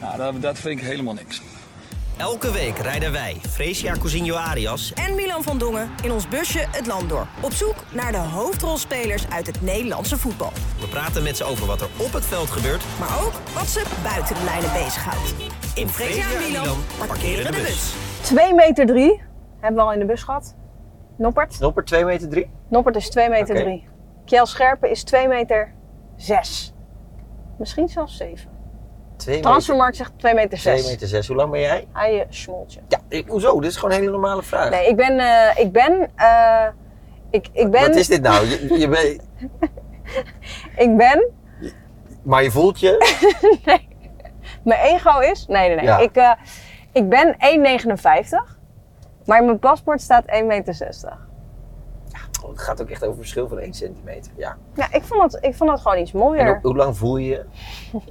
[0.00, 1.42] Nou, dat, dat vind ik helemaal niks.
[2.16, 6.86] Elke week rijden wij, Fresia Cousinho Arias en Milan van Dongen in ons busje het
[6.86, 7.26] land door.
[7.40, 10.52] Op zoek naar de hoofdrolspelers uit het Nederlandse voetbal.
[10.80, 12.84] We praten met ze over wat er op het veld gebeurt.
[12.98, 15.34] Maar ook wat ze buiten de lijnen bezighoudt.
[15.74, 17.94] In Fresia en Milan parkeren de bus.
[18.22, 19.22] 2 meter 3
[19.60, 20.56] hebben we al in de bus gehad.
[21.18, 21.60] Noppert.
[21.60, 22.50] Noppert 2 meter 3?
[22.68, 23.64] Noppert is 2 meter Oké.
[23.64, 23.88] 3.
[24.24, 25.74] Kjell Scherpen is 2 meter
[26.16, 26.74] 6.
[27.58, 28.55] Misschien zelfs 7.
[29.16, 30.80] 2 meter, Transfermarkt zegt 2 meter 6.
[30.80, 31.26] 2 meter 6.
[31.26, 31.86] Hoe lang ben jij?
[31.92, 32.80] Hij uh, smoltje.
[32.88, 33.60] Ja, ik- hoezo?
[33.60, 34.70] Dit is gewoon een hele normale vraag.
[34.70, 35.18] Nee, ik ben...
[35.18, 36.10] eh, ik ben...
[36.16, 36.66] eh,
[37.30, 37.80] ik, ik ben...
[37.80, 38.46] Wat is dit nou?
[38.46, 39.22] Je, je bent-
[40.86, 41.30] Ik ben...
[42.22, 42.96] maar je voelt je...
[44.64, 45.46] Mijn ego is...
[45.46, 45.84] Nee, nee, nee.
[45.84, 45.98] Ja.
[45.98, 46.32] Ik, eh,
[46.92, 47.36] ik ben
[47.88, 48.54] 1,59.
[49.24, 50.96] Maar in mijn paspoort staat 1,60 meter.
[52.44, 54.32] Oh, het gaat ook echt over verschil van 1 centimeter.
[54.36, 54.56] Ja.
[54.74, 56.46] Ja, ik vond, dat, ik vond dat gewoon iets En mooier.
[56.46, 57.44] hoe, hoe lang voel je je?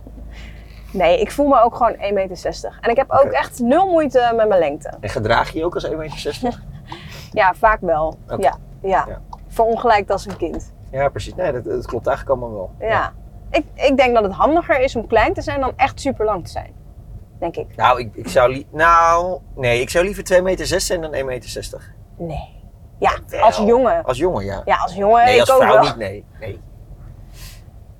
[0.95, 2.77] Nee, ik voel me ook gewoon 1,60 meter.
[2.81, 4.93] En ik heb ook echt nul moeite met mijn lengte.
[4.99, 6.39] En gedraag je je ook als 1,60 meter?
[7.31, 8.17] Ja, vaak wel.
[8.29, 8.41] Oké.
[8.41, 9.05] Ja, ja.
[9.07, 9.21] Ja.
[9.47, 10.73] Verongelijkt als een kind.
[10.91, 11.35] Ja, precies.
[11.35, 12.87] Nee, dat, dat klopt eigenlijk allemaal wel.
[12.89, 13.13] Ja.
[13.51, 16.45] Ik, ik denk dat het handiger is om klein te zijn dan echt super lang
[16.45, 16.73] te zijn.
[17.39, 17.75] Denk ik.
[17.75, 21.25] Nou, ik, ik zou Nou, nee, ik zou liever 2 meter 6 zijn dan 1,60
[21.25, 21.93] meter.
[22.17, 22.63] Nee.
[22.99, 24.03] Ja, als jongen.
[24.03, 24.61] Als jongen, ja.
[24.65, 25.25] Ja, als jongen.
[25.25, 25.83] nee, ik als ook vrouw wel.
[25.83, 26.25] niet, nee.
[26.39, 26.61] nee.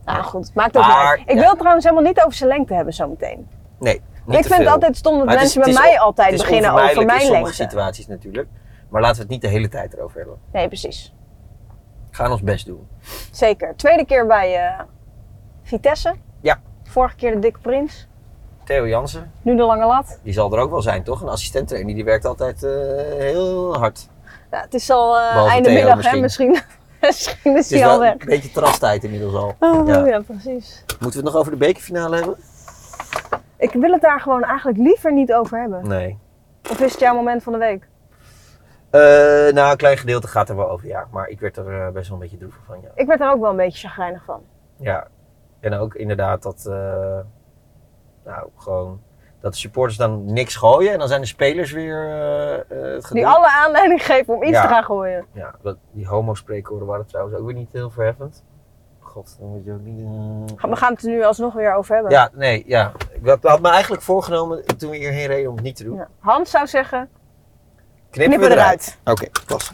[0.06, 1.30] Nou goed, maakt ook Maar, niet uit.
[1.30, 1.42] Ik ja.
[1.42, 3.48] wil trouwens helemaal niet over zijn lengte hebben zometeen.
[3.80, 6.00] Nee, niet Ik vind het altijd stom dat Maar het is- mensen het bij mij
[6.00, 7.54] altijd het is beginnen over mijn in sommige lengte.
[7.54, 8.48] situaties natuurlijk.
[8.90, 10.38] Maar laten we het niet de hele tijd erover hebben.
[10.52, 11.14] Nee, precies.
[12.10, 12.88] We gaan ons best doen.
[13.32, 13.76] Zeker.
[13.76, 14.80] Tweede keer bij eh,
[15.64, 16.14] Vitesse.
[16.42, 16.60] Ja.
[16.84, 18.08] Vorige keer de dikke prins.
[18.64, 20.20] Theo Jansen, Nu de lange lat.
[20.24, 21.22] die zal er ook wel zijn, toch?
[21.22, 22.72] Een assistent-trainer, die werkt altijd eh,
[23.18, 24.08] heel hard.
[24.52, 26.16] Ja, het is al Behalve einde middag, misschien.
[26.16, 26.22] hè?
[26.22, 26.60] Misschien,
[27.06, 28.12] misschien is hij al weg.
[28.12, 29.56] een beetje trastijd inmiddels al.
[29.60, 30.06] Oh, Ja.
[30.06, 30.20] ja.
[30.22, 30.84] precies.
[30.88, 32.38] Moeten we het nog over de bekerfinale hebben?
[33.58, 35.88] Ik wil het daar gewoon eigenlijk liever niet over hebben.
[35.88, 36.18] Nee.
[36.72, 37.88] Of is het jouw moment van de week?
[38.90, 39.02] Eh,
[39.54, 41.08] nou, een klein gedeelte gaat er wel over, ja.
[41.12, 42.90] Maar ik werd er eh, best wel een beetje droevig van, ja.
[42.96, 44.42] Ik werd er ook wel een beetje chagrijnig van.
[44.78, 45.08] Ja.
[45.60, 47.20] En ook inderdaad dat, eh,
[48.26, 49.02] nou, gewoon,
[49.46, 50.92] dat de supporters dan niks gooien.
[50.94, 52.60] En dan zijn de spelers weer eh, eh,
[52.94, 53.24] het gedoe.
[53.24, 54.62] Die alle aanleiding geven om iets Ja.
[54.62, 55.26] te gaan gooien.
[55.32, 58.44] Ja, dat, die homo-spreekwoorden waren trouwens ook weer niet heel verheffend.
[59.00, 60.00] God, dan moet je ook niet...
[60.58, 62.12] eh, We gaan het er nu alsnog weer over hebben.
[62.12, 62.92] Ja, nee, ja.
[63.22, 65.96] Ik had, had me eigenlijk voorgenomen toen we hierheen reden om het niet te doen.
[65.98, 66.08] Ja.
[66.20, 67.10] Hans zou zeggen,
[68.10, 68.98] Knippen, Knippen we eruit.
[69.04, 69.20] eruit.
[69.20, 69.72] Oké, klasse.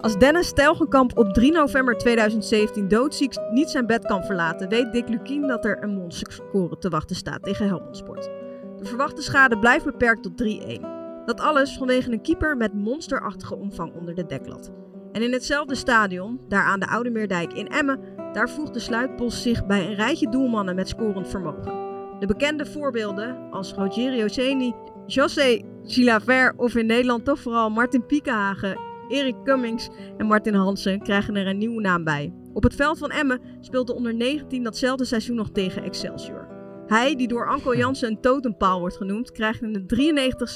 [0.00, 5.08] Als Dennis Telgenkamp op 3 november 2017 doodziek niet zijn bed kan verlaten, weet Dick
[5.08, 8.30] Lukien dat er een monsterscore te wachten staat tegen Helmond Sport.
[8.78, 11.24] De verwachte schade blijft beperkt tot 3-1.
[11.24, 14.70] Dat alles vanwege een keeper met monsterachtige omvang onder de deklat.
[15.12, 18.00] En in hetzelfde stadion, daar aan de Oude Meerdijk in Emmen,
[18.32, 21.72] daar voegt de sluitpost zich bij een rijtje doelmannen met scorend vermogen.
[22.18, 24.74] De bekende voorbeelden als Rogerio Ceni,
[25.06, 31.36] José Chilavert of in Nederland toch vooral Martin Piekenhagen, Erik Cummings en Martin Hansen krijgen
[31.36, 32.32] er een nieuwe naam bij.
[32.52, 36.48] Op het veld van Emmen speelt de onder 19 datzelfde seizoen nog tegen Excelsior.
[36.86, 39.84] Hij, die door Anko Jansen een totempaal wordt genoemd, krijgt in de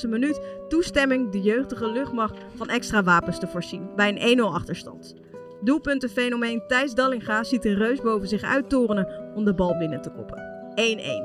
[0.05, 5.15] 93ste minuut toestemming de jeugdige luchtmacht van extra wapens te voorzien bij een 1-0 achterstand.
[5.61, 10.43] Doelpuntenfenomeen Thijs Dallinga ziet een reus boven zich uittorenen om de bal binnen te koppen.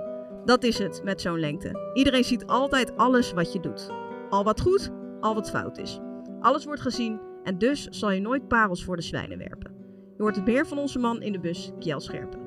[0.06, 0.46] 1-1.
[0.46, 1.92] Dat is het met zo'n lengte.
[1.94, 3.90] Iedereen ziet altijd alles wat je doet.
[4.30, 6.00] Al wat goed, al wat fout is.
[6.42, 9.72] Alles wordt gezien en dus zal je nooit parels voor de zwijnen werpen.
[10.18, 12.40] Je hoort het meer van onze man in de bus, Kjell Scherpen.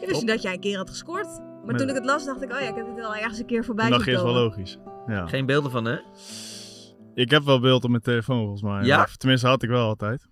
[0.00, 1.40] Ik wist niet dat jij een keer had gescoord.
[1.64, 3.46] Maar toen ik het las, dacht ik, oh ja, ik heb dit wel ergens een
[3.46, 4.42] keer voorbij Dat zien is wel komen.
[4.42, 4.78] logisch.
[5.06, 5.26] Ja.
[5.26, 5.98] Geen beelden van, hè?
[7.14, 8.84] Ik heb wel beeld op mijn telefoon volgens mij.
[8.84, 9.02] Ja?
[9.02, 10.28] Of tenminste had ik wel altijd.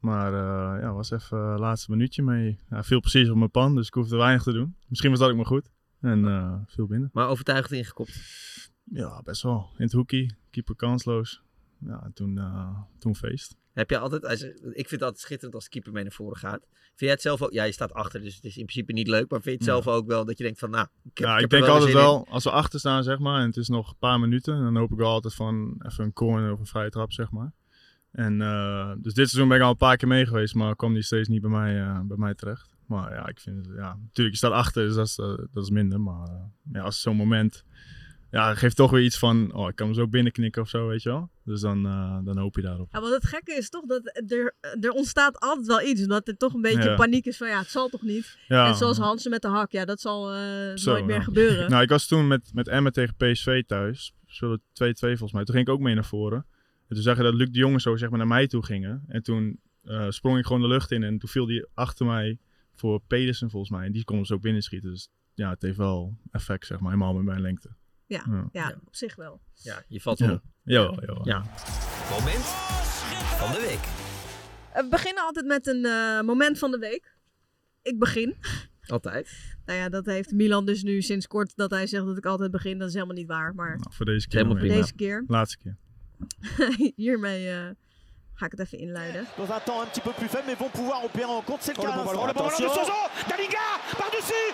[0.00, 2.58] Maar eh ja, was even het laatste minuutje mee.
[2.70, 4.76] Ja, viel precies op mijn pan, dus ik hoefde weinig te doen.
[4.88, 5.70] Misschien was dat ook maar goed.
[6.00, 7.10] En eh viel binnen.
[7.12, 8.20] Maar overtuigend ingekopt.
[8.84, 9.66] Ja, best wel.
[9.76, 11.42] In het hoekie, keeper kansloos.
[11.86, 13.56] Ja, en toen, eh, toen feest.
[13.72, 16.36] Heb je altijd, als ik vind het altijd schitterend als de keeper mee naar voren
[16.36, 16.66] gaat.
[16.70, 19.08] Vind jij het zelf ook, ja je staat achter dus het is in principe niet
[19.08, 19.30] leuk.
[19.30, 19.82] Maar vind je het Ja.
[19.82, 21.72] zelf ook wel dat je denkt van nou, ik, heb, ja, ik, ik, denk wel
[21.72, 21.96] altijd in.
[21.96, 24.76] wel, als we achter staan, zeg maar, en het is nog een paar minuten, dan
[24.76, 27.52] hoop ik wel altijd van even een corner of een vrije trap, zeg maar.
[28.10, 30.92] En, eh, dus dit seizoen ben ik al een paar keer mee geweest, maar kwam
[30.94, 32.76] die steeds niet bij mij, eh, bij mij terecht.
[32.86, 35.14] Maar ja, ik vind het, ja, natuurlijk, je staat achter, dus dat is,
[35.52, 36.00] dat is minder.
[36.00, 37.64] Maar ja, als zo'n moment,
[38.34, 41.02] ja, geeft toch weer iets van, oh, ik kan hem zo binnenknikken of zo, weet
[41.02, 41.30] je wel.
[41.44, 42.88] Dus dan, eh, dan hoop je daarop.
[42.92, 46.02] Ja, want het gekke is toch dat er, er ontstaat altijd wel iets.
[46.02, 46.94] Omdat er toch een beetje Ja.
[46.94, 48.38] paniek is van ja, het zal toch niet.
[48.48, 48.68] Ja.
[48.68, 50.38] En zoals Hansen met de hak, ja, dat zal eh,
[50.74, 51.70] Zo, nooit meer gebeuren.
[51.70, 54.14] Nou, ik was toen met, met Emmen tegen PSV thuis.
[54.26, 54.62] We speelden 2-2
[54.98, 55.44] volgens mij.
[55.44, 56.46] Toen ging ik ook mee naar voren.
[56.88, 59.04] En toen zag je dat Luc de Jonge zo zeg maar, naar mij toe gingen.
[59.08, 61.02] En toen eh, sprong ik gewoon de lucht in.
[61.02, 62.38] En toen viel die achter mij
[62.74, 63.86] voor Pedersen volgens mij.
[63.86, 64.90] En die kon hem zo binnenschieten.
[64.90, 66.92] Dus ja, het heeft wel effect, zeg maar.
[66.92, 67.68] Helemaal met mijn lengte.
[68.06, 68.48] Ja, Ja.
[68.52, 69.40] ja, op zich wel.
[69.54, 70.26] Ja, je valt Ja.
[70.26, 70.42] wel op.
[70.64, 71.20] Jawel.
[71.26, 71.44] Ja.
[72.10, 72.44] Moment
[73.38, 73.84] van de week.
[74.82, 77.16] We beginnen altijd met een eh, moment van de week.
[77.82, 78.36] Ik begin.
[78.86, 79.56] Altijd.
[79.66, 82.50] Nou ja, dat heeft Milan dus nu sinds kort dat hij zegt dat ik altijd
[82.50, 82.78] begin.
[82.78, 83.54] Dat is helemaal niet waar.
[83.54, 84.42] Maar Nou, voor deze keer.
[84.42, 85.76] Helemaal deze keer, Laatste keer.
[87.04, 87.70] hiermee eh,
[88.34, 89.26] ga ik het even inleiden.
[89.36, 91.62] Dans un temps un petit peu plus faible, mais vont pouvoir opérer en compte.
[91.64, 91.96] C'est le cas.
[91.96, 92.50] Oh, ballon de.
[92.50, 92.92] Soso
[93.98, 94.52] Par-dessus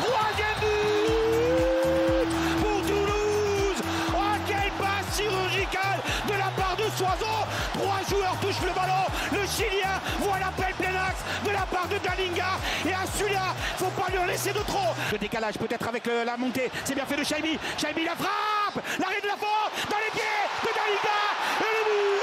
[0.00, 2.28] Troisième but
[2.62, 3.80] pour Toulouse
[4.14, 7.38] Oh, quelle passe chirurgicale de la part de Soiseau
[7.74, 9.04] Trois joueurs touchent le ballon.
[9.32, 12.58] Le Chilien voit l'appel plein axe de la part de Dalinga.
[12.86, 14.94] Et à celui-là, faut pas lui en laisser de trop.
[15.12, 16.70] Le décalage peut-être avec la montée.
[16.84, 17.58] C'est bien fait de Chaimi.
[17.78, 20.22] Chaimi la frappe L'arrêt de la force dans les pieds
[20.62, 21.20] de Dalinga
[21.60, 22.19] Et le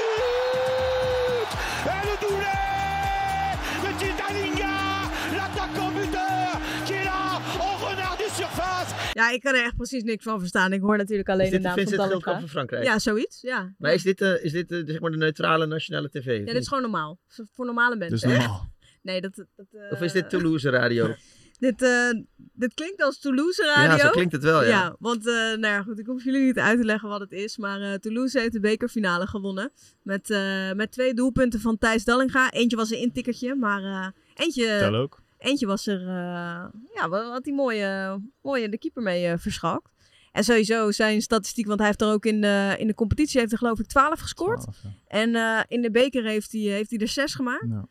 [9.18, 10.72] Ja, ik kan er echt precies niks van verstaan.
[10.72, 12.84] Ik hoor natuurlijk alleen de naam van Vincent van Frankrijk?
[12.84, 13.40] Ja, zoiets.
[13.40, 13.74] Ja.
[13.78, 16.38] Maar is dit, eh, is dit eh, de, zeg maar de neutrale nationale tv?
[16.38, 17.18] Ja, dit is gewoon normaal.
[17.52, 18.28] Voor- normale mensen.
[18.28, 18.66] Dus normaal?
[19.02, 19.34] Nee, dat...
[19.34, 21.14] dat eh, Of is dit Toulouse radio?
[21.58, 22.10] Dit, eh,
[22.52, 23.96] dit klinkt als Toulouse radio.
[23.96, 24.96] Ja, zo klinkt het wel, ja.
[24.98, 27.56] want eh, nou ja, goed, ik hoef jullie niet uit te leggen wat het is.
[27.56, 29.72] Maar eh, Toulouse heeft de bekerfinale gewonnen.
[30.02, 32.52] Met, eh, met twee doelpunten van Thijs Dallinga.
[32.52, 35.22] Eentje was een intikkertje, maar eh, eentje, Tel ook.
[35.38, 36.00] Eentje was er...
[36.00, 36.64] eh,
[36.94, 39.90] ja, had hij mooie, mooie de keeper mee eh verschalkt.
[40.32, 43.52] En sowieso zijn statistiek, want hij heeft er ook in de, in de competitie heeft
[43.52, 44.64] er geloof ik 12 gescoord.
[45.06, 47.66] En eh, in de beker heeft hij, heeft hij er 6 gemaakt.
[47.68, 47.86] Ja.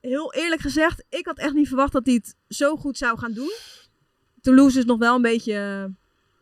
[0.00, 3.32] Heel eerlijk gezegd, ik had echt niet verwacht dat hij het zo goed zou gaan
[3.32, 3.52] doen.
[4.40, 5.90] Toulouse is nog wel een beetje...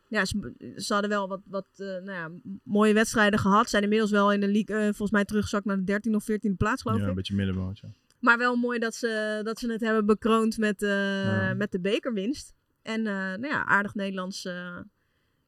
[0.09, 2.31] Ja, ze, ze hadden wel wat, wat nou ja,
[2.63, 3.69] mooie wedstrijden gehad.
[3.71, 6.83] Zijn inmiddels wel in de league volgens mij teruggezakt naar de 13e of 14e plaats,
[6.83, 7.09] geloof Ja, ik.
[7.09, 7.87] een beetje middenmootje.
[8.25, 11.55] Maar wel mooi dat ze, dat ze het hebben bekroond met, eh, Ja.
[11.55, 12.55] met de bekerwinst.
[12.83, 14.79] En eh, nou ja, aardig Nederlands, eh,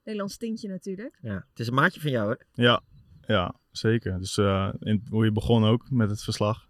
[0.05, 1.19] Nederlands tintje natuurlijk.
[1.23, 2.63] Ja, het is een maatje van jou, hè?
[2.63, 2.81] Ja,
[3.27, 4.19] ja zeker.
[4.19, 6.69] Dus eh, in, hoe je begon ook met het verslag.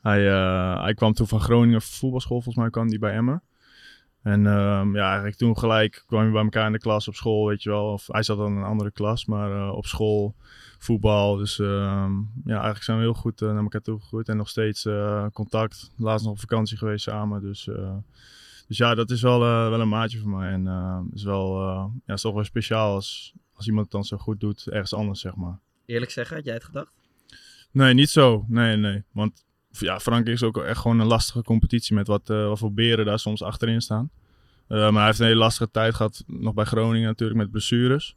[0.00, 3.42] Hij, eh, hij kwam toen van Groningen voetbalschool, volgens mij kwam hij bij Emmen.
[4.26, 7.46] En ehm, ja, eigenlijk toen gelijk kwamen we bij elkaar in de klas op school,
[7.46, 7.92] weet je wel.
[7.92, 10.34] Of hij zat dan in een andere klas, maar eh, op school
[10.78, 11.36] voetbal.
[11.36, 12.12] Dus ehm,
[12.44, 14.28] ja, eigenlijk zijn we heel goed eh, naar elkaar toe gegroeid.
[14.28, 15.90] En nog steeds eh, contact.
[15.96, 17.42] Laatst nog op vakantie geweest samen.
[17.42, 17.68] Dus,
[18.68, 20.52] dus ja, dat is wel, wel een maatje voor mij.
[20.52, 21.62] En eh, is wel,
[22.06, 25.20] ja, is toch wel speciaal als, als iemand het dan zo goed doet, ergens anders,
[25.20, 25.58] zeg maar.
[25.84, 26.94] Eerlijk zeggen, had jij het gedacht?
[27.70, 28.44] Nee, niet zo.
[28.48, 29.04] Nee, nee.
[29.12, 29.45] Want
[29.78, 33.04] ja, Frankrijk is ook echt gewoon een lastige competitie met wat, eh, wat voor beren
[33.04, 34.10] daar soms achterin staan.
[34.68, 38.16] Eh, maar hij heeft een hele lastige tijd gehad, nog bij Groningen natuurlijk, met blessures.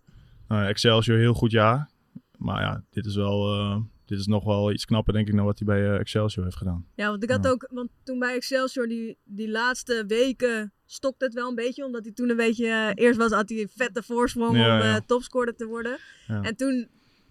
[0.49, 1.89] Uh, Excelsior, heel goed jaar.
[2.37, 3.77] Maar ja, dit is wel, eh,
[4.09, 6.57] dit is nog wel iets knapper denk ik dan wat hij bij eh, Excelsior heeft
[6.57, 6.85] gedaan.
[6.95, 11.33] Ja, want ik had ook, want toen bij Excelsior die, die laatste weken stokte het
[11.33, 11.85] wel een beetje.
[11.85, 14.81] Omdat hij toen een beetje, eh, eerst was, had hij een vette voorsprong Ja, om
[14.81, 15.01] eh, ja.
[15.05, 15.97] topscorer te worden.
[16.27, 16.41] Ja.
[16.41, 16.87] En toen,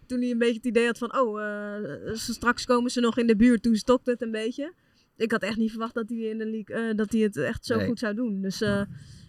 [0.09, 3.27] toen hij een beetje het idee had van, oh, eh, straks komen ze nog in
[3.27, 3.63] de buurt.
[3.63, 4.75] Toen stokte het een beetje.
[5.17, 7.65] Ik had echt niet verwacht dat hij in de league, eh, dat hij het echt
[7.67, 7.87] zo Nee.
[7.87, 8.41] goed zou doen.
[8.41, 8.81] Dus eh,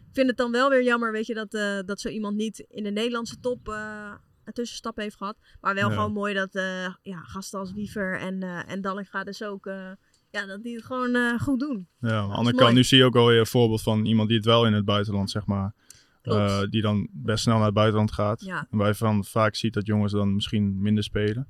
[0.09, 2.65] ik vind het dan wel weer jammer, weet je, dat, eh, dat zo iemand niet
[2.69, 4.11] in de Nederlandse top eh,
[4.43, 5.37] een tussenstap heeft gehad.
[5.61, 5.95] Maar wel Ja.
[5.95, 9.91] gewoon mooi dat eh, ja, gasten als Wiever en, eh en Dallinga dus ook, eh,
[10.31, 11.87] ja, dat die het gewoon eh, goed doen.
[11.99, 14.37] Ja, aan de andere kant, nu zie je ook alweer een voorbeeld van iemand die
[14.37, 15.73] het wel in het buitenland, zeg maar.
[16.37, 18.41] Eh, die dan best snel naar het buitenland gaat.
[18.45, 18.67] Ja.
[18.71, 21.47] En waar je van vaak ziet dat jongens dan misschien minder spelen.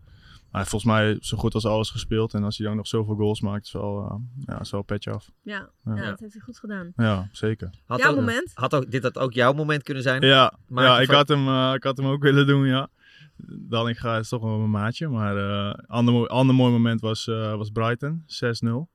[0.51, 2.33] Maar hij heeft volgens mij zo goed als alles gespeeld.
[2.33, 4.85] En als hij dan nog zoveel goals maakt, is wel, eh, ja, is wel een
[4.85, 5.29] petje af.
[5.41, 5.95] Ja, Ja.
[5.95, 6.09] ja.
[6.09, 6.91] dat heeft hij goed gedaan.
[6.95, 7.69] Ja, zeker.
[7.85, 8.51] Had Jouw ook, moment?
[8.53, 10.21] Had ook, dit had ook jouw moment kunnen zijn?
[10.21, 12.89] Ja, ja ik, had hem, eh, ik had hem ook willen doen, ja.
[13.47, 15.07] Dallinga is toch wel mijn maatje.
[15.07, 18.89] Maar eh, een ander, mooi- ander mooi moment was, eh, was Brighton, 6-0.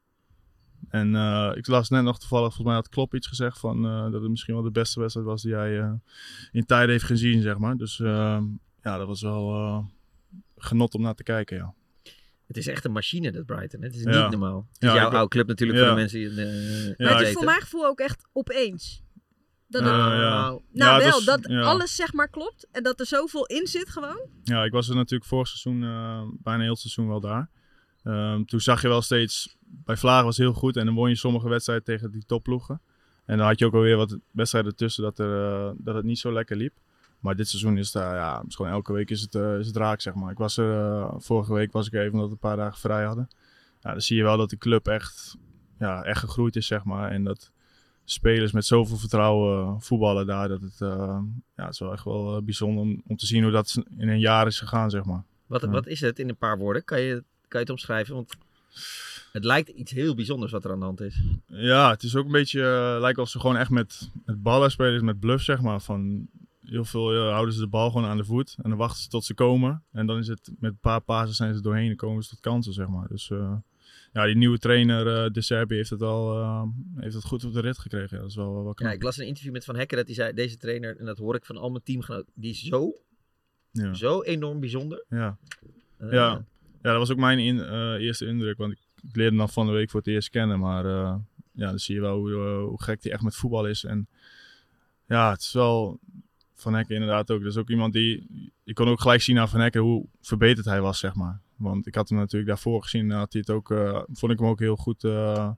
[0.88, 4.11] En eh, ik las net nog toevallig, volgens mij had Klopp iets gezegd van eh,
[4.11, 5.93] dat het misschien wel de beste wedstrijd was die hij eh,
[6.53, 7.76] in tijden heeft gezien, zeg maar.
[7.76, 8.43] Dus eh,
[8.83, 9.85] ja, dat was wel eh,
[10.57, 11.75] genot om naar te kijken, ja.
[12.47, 13.81] Het is echt een machine, dat Brighton.
[13.81, 13.87] hè?
[13.87, 14.23] Het is Ja.
[14.23, 14.67] niet normaal.
[14.73, 15.85] Het is Ja, jouw ik- oude club natuurlijk, Ja.
[15.85, 16.31] voor de mensen die...
[16.37, 19.03] Ja, maar het is voor mijn gevoel ook echt opeens.
[19.69, 20.09] Dat het- ja.
[20.09, 21.61] Nou, Ja, wel, was- dat ja.
[21.61, 24.29] alles zeg maar klopt en dat er zoveel in zit gewoon.
[24.43, 27.50] Ja, ik was er natuurlijk vorig seizoen, eh, bijna heel het seizoen wel daar.
[28.05, 31.09] Ehm, toen zag je wel steeds, bij Vlagen was het heel goed en dan won
[31.09, 32.81] je sommige wedstrijden tegen die topploegen.
[33.25, 36.19] En dan had je ook alweer wat wedstrijden tussen dat, er, eh, dat het niet
[36.19, 36.75] zo lekker liep.
[37.21, 39.67] Maar dit seizoen is het, eh, ja, is gewoon elke week is het, eh, is
[39.67, 40.31] het raak, zeg maar.
[40.31, 43.29] Ik was er, vorige week was ik even omdat we een paar dagen vrij hadden.
[43.81, 45.37] Ja, dan zie je wel dat die club echt,
[45.79, 47.11] ja, echt gegroeid is, zeg maar.
[47.11, 47.53] En dat
[48.05, 52.83] spelers met zoveel vertrouwen voetballen daar, dat het, ja, het is wel echt wel bijzonder
[52.83, 55.25] om, om te zien hoe dat in een jaar is gegaan, zeg maar.
[55.47, 56.85] Wat, wat is het in een paar woorden?
[56.85, 57.25] Kan je,
[57.61, 58.15] je het omschrijven?
[58.15, 58.35] Want
[59.33, 61.21] het lijkt iets heel bijzonders wat er aan de hand is.
[61.47, 64.71] Ja, het is ook een beetje, eh, lijkt alsof ze gewoon echt met, met ballen
[64.71, 65.81] spelen, met bluff zeg maar.
[65.81, 66.29] Van
[66.65, 69.09] heel veel eh, houden ze de bal gewoon aan de voet en dan wachten ze
[69.09, 69.85] tot ze komen.
[69.93, 72.41] En dan is het met een paar pasen zijn ze doorheen en komen ze tot
[72.41, 73.09] kansen zeg maar.
[73.09, 73.57] Dus eh,
[74.13, 77.79] ja, die nieuwe trainer, De Serbi, heeft het al heeft het goed op de rit
[77.79, 78.17] gekregen.
[78.17, 78.89] Ja, dat is wel, wel knap.
[78.91, 81.19] Ja, ik las een interview met Van Hekken dat hij zei, deze trainer, en dat
[81.19, 82.93] hoor ik van al mijn teamgenoten, die is zo,
[83.71, 83.95] Ja.
[83.95, 85.05] zo enorm bijzonder.
[85.09, 85.39] Ja.
[86.11, 86.45] Ja.
[86.85, 88.57] Ja, dat was ook mijn in- eh, eerste indruk.
[88.57, 88.79] Want ik,
[89.12, 90.59] leerde hem van de week voor het eerst kennen.
[90.59, 91.17] Maar eh,
[91.53, 93.85] ja, dan zie je wel hoe, eh, hoe gek hij echt met voetbal is.
[93.85, 94.09] En
[95.07, 95.99] ja, het is wel
[96.55, 97.41] Van Hekken inderdaad ook.
[97.43, 98.26] Dat is ook iemand die...
[98.64, 101.41] Ik kon ook gelijk zien aan Van Hekken hoe verbeterd hij was, zeg maar.
[101.57, 103.11] Want ik had hem natuurlijk daarvoor gezien.
[103.11, 103.67] Had hij het ook,
[104.12, 105.50] vond ik hem ook heel goed eh,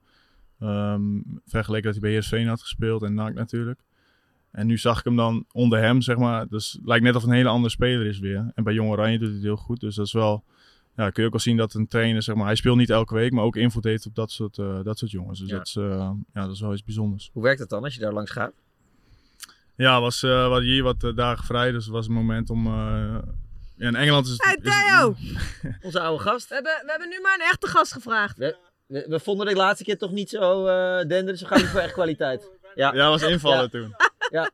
[0.60, 3.02] ehm, vergeleken dat hij bij Heersveen had gespeeld.
[3.02, 3.80] En NAC natuurlijk.
[4.50, 6.48] En nu zag ik hem dan onder hem, zeg maar.
[6.48, 8.50] Dus het lijkt net of een hele andere speler is weer.
[8.54, 9.80] En bij Jong Oranje doet hij het heel goed.
[9.80, 10.44] Dus dat is wel...
[10.96, 12.46] Ja, kun je ook wel zien dat een trainer, zeg maar...
[12.46, 15.10] Hij speelt niet elke week, maar ook invloed heeft op dat soort, eh, dat soort
[15.10, 15.38] jongens.
[15.40, 15.56] Dus Ja.
[15.56, 17.30] dat, is, eh, ja, dat is wel iets bijzonders.
[17.32, 18.52] Hoe werkt het dan als je daar langs gaat?
[19.76, 21.70] Ja, was, eh, we hadden hier wat eh, dagen vrij.
[21.72, 22.66] Dus het was een moment om...
[22.66, 23.18] eh,
[23.76, 24.42] ja, in Engeland is het...
[24.44, 25.14] Hey het- Theo!
[25.86, 26.48] Onze oude gast.
[26.48, 28.36] We hebben, we hebben nu maar een echte gast gevraagd.
[28.38, 31.66] We, we, we vonden de laatste keer toch niet zo eh denderen, zo gaan we
[31.66, 32.50] voor echt kwaliteit.
[32.74, 33.68] Ja, Ja, was invallen Ja.
[33.68, 33.94] toen.
[34.30, 34.50] Ja.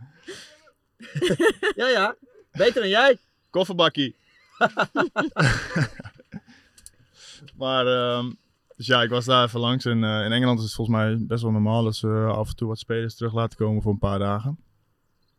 [1.82, 2.14] ja, ja.
[2.52, 3.18] Beter dan jij.
[3.50, 4.16] Kofferbakkie.
[7.62, 8.30] maar, ehm,
[8.82, 9.84] dus ja, ik was daar even langs.
[9.84, 12.48] En eh, in Engeland is het volgens mij best wel normaal dat ze eh, af
[12.48, 14.58] en toe wat spelers terug laten komen voor een paar dagen.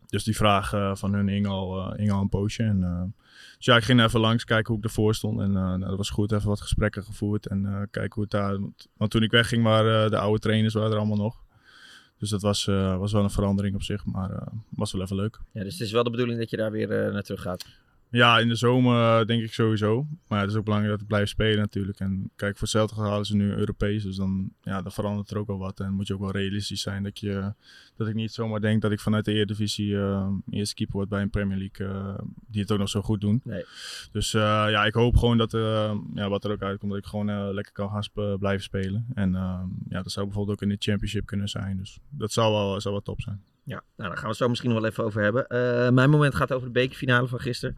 [0.07, 2.63] Dus die vraag eh, van hun hing al, een poosje.
[2.63, 3.13] En,
[3.57, 5.39] dus ja, ik ging even langs kijken hoe ik ervoor stond.
[5.39, 6.31] En nou, dat was goed.
[6.31, 7.47] Even wat gesprekken gevoerd.
[7.47, 8.57] En kijken hoe het daar...
[8.97, 11.43] Want, toen ik wegging waren de oude trainers waren er allemaal nog.
[12.17, 14.05] Dus dat was, was wel een verandering op zich.
[14.05, 15.39] Maar was wel even leuk.
[15.51, 17.65] Ja, dus het is wel de bedoeling dat je daar weer naar terug gaat.
[18.15, 20.07] Ja, in de zomer eh, denk ik sowieso.
[20.27, 21.99] Maar het is ook belangrijk dat ik blijf spelen natuurlijk.
[21.99, 24.03] En kijk, voor hetzelfde halen ze nu Europees.
[24.03, 25.79] Dus dan, ja, dan verandert er ook wel wat.
[25.79, 27.53] En moet je ook wel realistisch zijn dat, je,
[27.95, 31.21] dat ik niet zomaar denk dat ik vanuit de Eredivisie eh eerste keeper word bij
[31.21, 31.87] een Premier League.
[31.87, 33.41] eh, die het ook nog zo goed doen.
[33.43, 33.65] Nee.
[34.11, 35.51] Dus ja, ik hoop gewoon dat
[36.13, 39.05] ja, wat er ook uitkomt, dat ik gewoon lekker kan gaan sp- blijven spelen.
[39.13, 39.31] En
[39.89, 41.77] ja, dat zou bijvoorbeeld ook in de Championship kunnen zijn.
[41.77, 43.41] Dus dat zou wel, zou wel top zijn.
[43.63, 45.45] Ja, nou, daar gaan we het zo misschien nog wel even over hebben.
[45.93, 47.77] Mijn moment gaat over de bekerfinale van gisteren.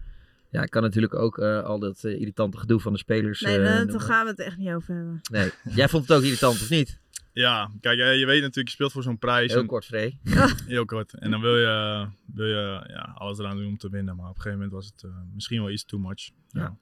[0.56, 3.42] Ja, ik kan natuurlijk ook eh, al dat eh, irritante gedoe van de spelers.
[3.42, 4.02] Nee, eh, daar noemen.
[4.02, 5.22] gaan we het echt niet over hebben.
[5.32, 7.00] Nee, jij vond het ook irritant, of niet?
[7.34, 9.52] Ja, kijk, eh, je weet natuurlijk, je speelt voor zo'n prijs.
[9.52, 10.20] Heel en- kort, Free.
[10.68, 11.14] Heel kort.
[11.14, 14.16] En dan wil je, wil je ja, alles eraan doen om te winnen.
[14.16, 16.30] Maar op een gegeven moment was het eh, misschien wel iets too much.
[16.48, 16.62] Ja.
[16.62, 16.78] Ja,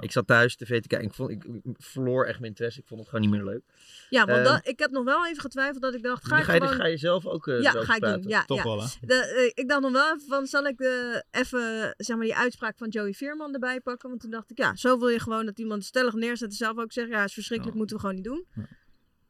[0.00, 1.08] ik zat thuis tv te kijken.
[1.08, 2.80] Ik, vond, ik, ik verloor echt mijn interesse.
[2.80, 3.62] Ik vond het gewoon niet meer leuk.
[4.10, 6.44] Ja, want Eh, dat, ik had nog wel even getwijfeld dat ik dacht, ga je,
[6.44, 6.68] gewoon...
[6.68, 8.22] ga je zelf ook eh, ja, ga ik praten?
[8.22, 8.30] doen.
[8.30, 8.64] Ja, Toch ja.
[8.64, 8.86] wel, hè?
[9.00, 12.36] De, eh, ik dacht nog wel even van, zal ik de, even zeg maar, die
[12.36, 14.08] uitspraak van Joey Veerman erbij pakken?
[14.08, 16.78] Want toen dacht ik, ja, zo wil je gewoon dat iemand stellig neerzet en zelf
[16.78, 18.46] ook zegt, ja, is verschrikkelijk, moeten we gewoon niet doen.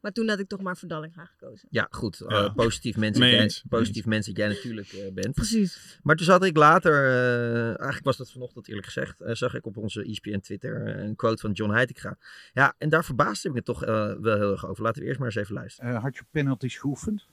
[0.04, 1.68] Maar toen had ik toch maar voor Dallinga gekozen.
[1.70, 2.20] Ja, goed.
[2.20, 5.34] eh, positief mensen, jij, positief mensen dat jij natuurlijk eh, bent.
[5.34, 5.99] Precies.
[6.02, 9.66] Maar toen zat ik later, eh, eigenlijk was dat vanochtend eerlijk gezegd, eh, zag ik
[9.66, 12.18] op onze ESPN Twitter een quote van John Heitinga.
[12.52, 14.82] Ja, en daar verbaasde ik me toch eh, wel heel erg over.
[14.82, 15.94] Laten we eerst maar eens even luisteren.
[15.94, 17.26] Eh, had je penalties geoefend?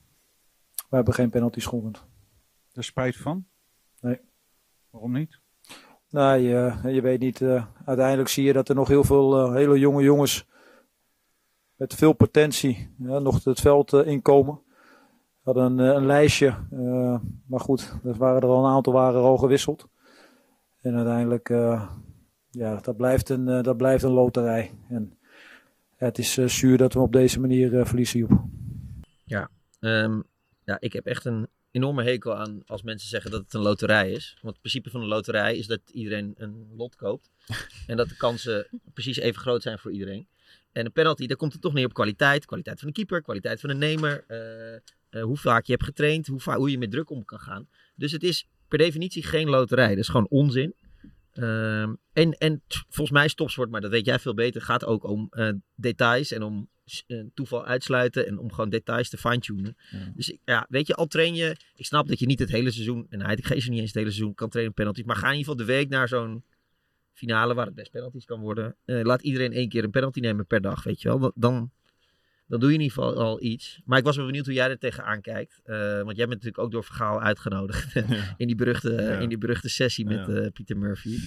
[0.89, 2.03] We hebben geen penalties geoefend.
[2.73, 3.45] Daar spijt van?
[4.01, 4.19] Nee.
[4.89, 5.39] Waarom niet?
[6.09, 7.41] Nee, je, je weet niet.
[7.41, 10.45] eh, uiteindelijk zie je dat er nog heel veel hele jonge jongens
[11.81, 14.61] met veel potentie ja, nog het veld eh, inkomen.
[15.43, 18.93] We hadden een, eh, een lijstje, eh, maar goed, er waren er al een aantal
[18.93, 19.87] waren al gewisseld.
[20.81, 21.49] En uiteindelijk,
[22.49, 24.71] ja, dat blijft een, dat blijft een loterij.
[24.89, 25.17] En
[25.95, 28.43] het is zuur dat we op deze manier verliezen, Joep.
[29.25, 30.21] Ja, ehm,
[30.65, 34.11] ja, ik heb echt een enorme hekel aan als mensen zeggen dat het een loterij
[34.11, 34.37] is.
[34.41, 37.29] Want het principe van een loterij is dat iedereen een lot koopt.
[37.87, 40.27] en dat de kansen precies even groot zijn voor iedereen.
[40.71, 42.45] En een penalty, daar komt het toch neer op kwaliteit.
[42.45, 44.23] Kwaliteit van de keeper, kwaliteit van de nemer.
[44.27, 47.67] eh, eh, hoe vaak je hebt getraind, hoe, hoe je met druk om kan gaan.
[47.95, 49.89] Dus het is per definitie geen loterij.
[49.89, 50.73] Dat is gewoon onzin.
[51.31, 55.03] Ehm, en, en volgens mij is topsport, maar dat weet jij veel beter, gaat ook
[55.03, 56.69] om eh, details en om
[57.33, 59.77] toeval uitsluiten en om gewoon details te fine-tunen.
[60.15, 61.55] Dus ik- ja, weet je, al train je...
[61.75, 64.11] Ik snap dat je niet het hele seizoen, en hij geeft niet eens het hele
[64.11, 65.05] seizoen, kan trainen op penalties.
[65.05, 66.43] Maar ga in ieder geval de week naar zo'n
[67.13, 68.75] finale waar het best penalties kan worden.
[68.85, 71.19] Eh, laat iedereen één keer een penalty nemen per dag, weet je wel.
[71.19, 71.71] Dan- Dan,
[72.47, 73.81] dan doe je in ieder geval al iets.
[73.85, 75.61] Maar ik was wel benieuwd hoe jij er tegenaan kijkt.
[75.63, 77.95] Eh, want jij bent natuurlijk ook door Vergaal uitgenodigd
[78.37, 79.17] in, die beruchte, Ja.
[79.19, 80.33] in die beruchte sessie met Ja.
[80.33, 81.17] eh, Pieter Murphy.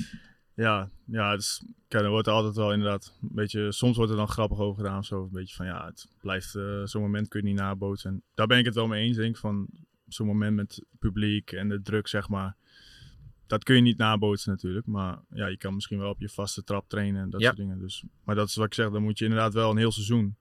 [0.57, 4.29] Ja, ja is, kijk, er wordt altijd wel inderdaad een beetje, soms wordt er dan
[4.29, 5.05] grappig over gedaan.
[5.05, 6.51] Zo een beetje van ja, het blijft,
[6.85, 8.11] zo'n moment kun je niet nabootsen.
[8.11, 9.69] En daar ben ik het wel mee eens, denk ik, van
[10.09, 12.57] zo'n moment met het publiek en de druk, zeg maar.
[13.47, 16.65] Dat kun je niet nabootsen natuurlijk, maar ja, je kan misschien wel op je vaste
[16.65, 17.47] trap trainen en dat Ja.
[17.47, 17.79] soort dingen.
[17.79, 20.37] Dus, maar dat is wat ik zeg, dan moet je inderdaad wel een heel seizoen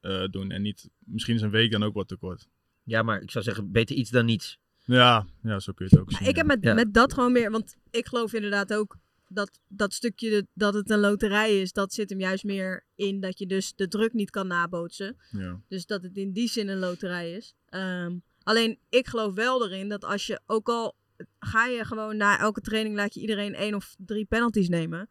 [0.00, 0.50] eh, doen.
[0.50, 2.48] En niet, misschien is een week dan ook wat te kort.
[2.82, 4.58] Ja, maar ik zou zeggen, beter iets dan niets.
[4.84, 6.28] Ja, ja zo kun je het ook zien.
[6.28, 6.74] Ik heb met, Ja.
[6.74, 8.96] met dat gewoon meer, want ik geloof inderdaad ook
[9.28, 13.38] dat dat stukje dat het een loterij is, dat zit hem juist meer in dat
[13.38, 15.16] je dus de druk niet kan nabootsen.
[15.30, 15.60] Ja.
[15.68, 17.54] Dus dat het in die zin een loterij is.
[17.68, 20.94] Ehm, alleen ik geloof wel erin dat als je ook al
[21.40, 25.08] ga je gewoon na elke training laat je iedereen één of drie penalties nemen.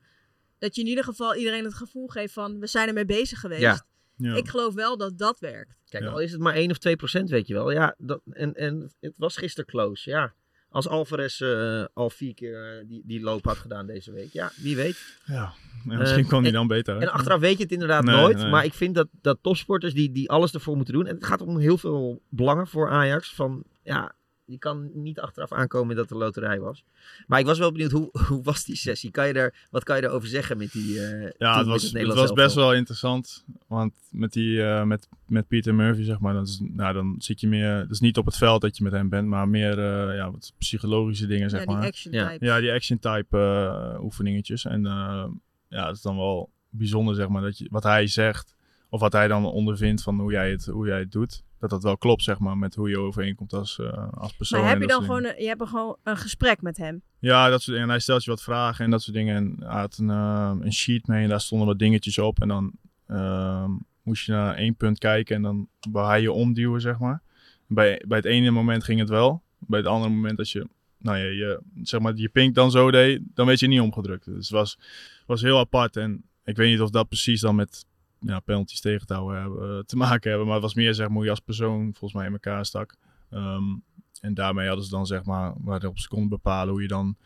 [0.59, 3.61] Dat je in ieder geval iedereen het gevoel geeft van we zijn ermee bezig geweest.
[3.61, 3.85] Ja.
[4.17, 4.35] Ja.
[4.35, 5.75] Ik geloof wel dat dat werkt.
[5.89, 6.09] Kijk, Ja.
[6.09, 7.71] al is het maar 1 of 2 procent, weet je wel.
[7.71, 10.33] Ja, dat, en, en het was gisteren close, ja.
[10.69, 14.31] Als Alvarez eh, al vier keer eh, die, die loop had gedaan deze week.
[14.33, 15.17] Ja, wie weet.
[15.25, 15.53] Ja,
[15.85, 17.03] ja, misschien Eh, kwam hij en- dan beter uit.
[17.03, 18.37] En achteraf weet je het inderdaad Nee, nooit.
[18.37, 18.49] nee.
[18.49, 21.05] Maar ik vind dat, dat topsporters die, die alles ervoor moeten doen.
[21.07, 23.33] En het gaat om heel veel belangen voor Ajax.
[23.35, 24.15] Van, ja,
[24.47, 26.83] je kan niet achteraf aankomen dat het een loterij was.
[27.27, 29.11] Maar ik was wel benieuwd, hoe, hoe was die sessie?
[29.11, 31.91] Kan je er, wat kan je erover zeggen met die eh, team, Ja, het was,
[31.91, 33.45] het was best wel interessant.
[33.67, 37.41] Want met, die, eh, met, met Peter Murphy, zeg maar, dan, is, nou, dan zit
[37.41, 37.71] je meer...
[37.75, 40.31] Het is niet op het veld dat je met hem bent, maar meer eh, ja,
[40.31, 41.85] wat psychologische dingen, zeg Ja, die maar.
[41.85, 42.29] action Ja.
[42.29, 42.45] type.
[42.45, 44.65] Ja, die action type eh, oefeningetjes.
[44.65, 45.25] En eh,
[45.67, 48.55] ja, het is dan wel bijzonder, zeg maar, dat je, wat hij zegt...
[48.89, 51.43] Of wat hij dan ondervindt van hoe jij het, hoe jij het doet.
[51.59, 54.59] Dat dat wel klopt, zeg maar, met hoe je overeenkomt als, eh, als persoon.
[54.59, 57.01] Maar heb je dat dan gewoon een, je hebt gewoon een gesprek met hem?
[57.19, 57.81] ja, dat soort dingen.
[57.81, 59.35] En hij stelt je wat vragen en dat soort dingen.
[59.35, 62.41] En hij had een, eh, een sheet mee en daar stonden wat dingetjes op.
[62.41, 62.71] En dan
[63.07, 63.71] ehm,
[64.03, 67.21] moest je naar één punt kijken en dan wou hij je omduwen, zeg maar.
[67.67, 69.43] Bij, bij het ene moment ging het wel.
[69.59, 70.67] Bij het andere moment als je,
[70.97, 74.25] nou ja, je, zeg maar, je pink dan zo deed, dan werd je niet omgedrukt.
[74.25, 74.79] Dus het was,
[75.25, 75.97] was heel apart.
[75.97, 77.85] En ik weet niet of dat precies dan met
[78.19, 80.47] ja, penalties tegen te houden hebben, eh, te maken hebben.
[80.47, 82.95] Maar het was meer, zeg maar, hoe je als persoon volgens mij in elkaar stak.
[83.29, 83.75] Ehm,
[84.21, 87.17] en daarmee hadden ze dan, zeg maar, waarop ze konden bepalen hoe je dan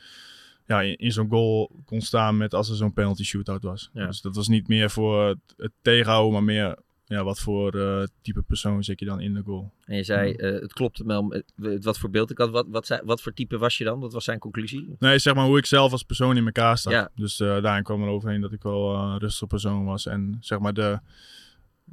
[0.65, 3.89] ja, in, in zo'n goal kon staan met als er zo'n penalty shootout was.
[3.93, 4.05] Ja.
[4.05, 6.77] Dus dat was niet meer voor het, het tegenhouden, maar meer
[7.11, 9.71] ja, wat voor eh, type persoon zit je dan in de goal.
[9.85, 11.41] En je zei, eh, het klopt wel,
[11.81, 12.49] wat voor beeld ik had.
[12.49, 13.99] Wat, wat, zei, wat voor type was je dan?
[13.99, 14.95] Wat was zijn conclusie?
[14.99, 16.91] Nee, zeg maar hoe ik zelf als persoon in elkaar sta.
[16.91, 17.09] Ja.
[17.15, 20.05] Dus eh daarin kwam er overheen dat ik wel een rustige persoon was.
[20.05, 20.99] En zeg maar de...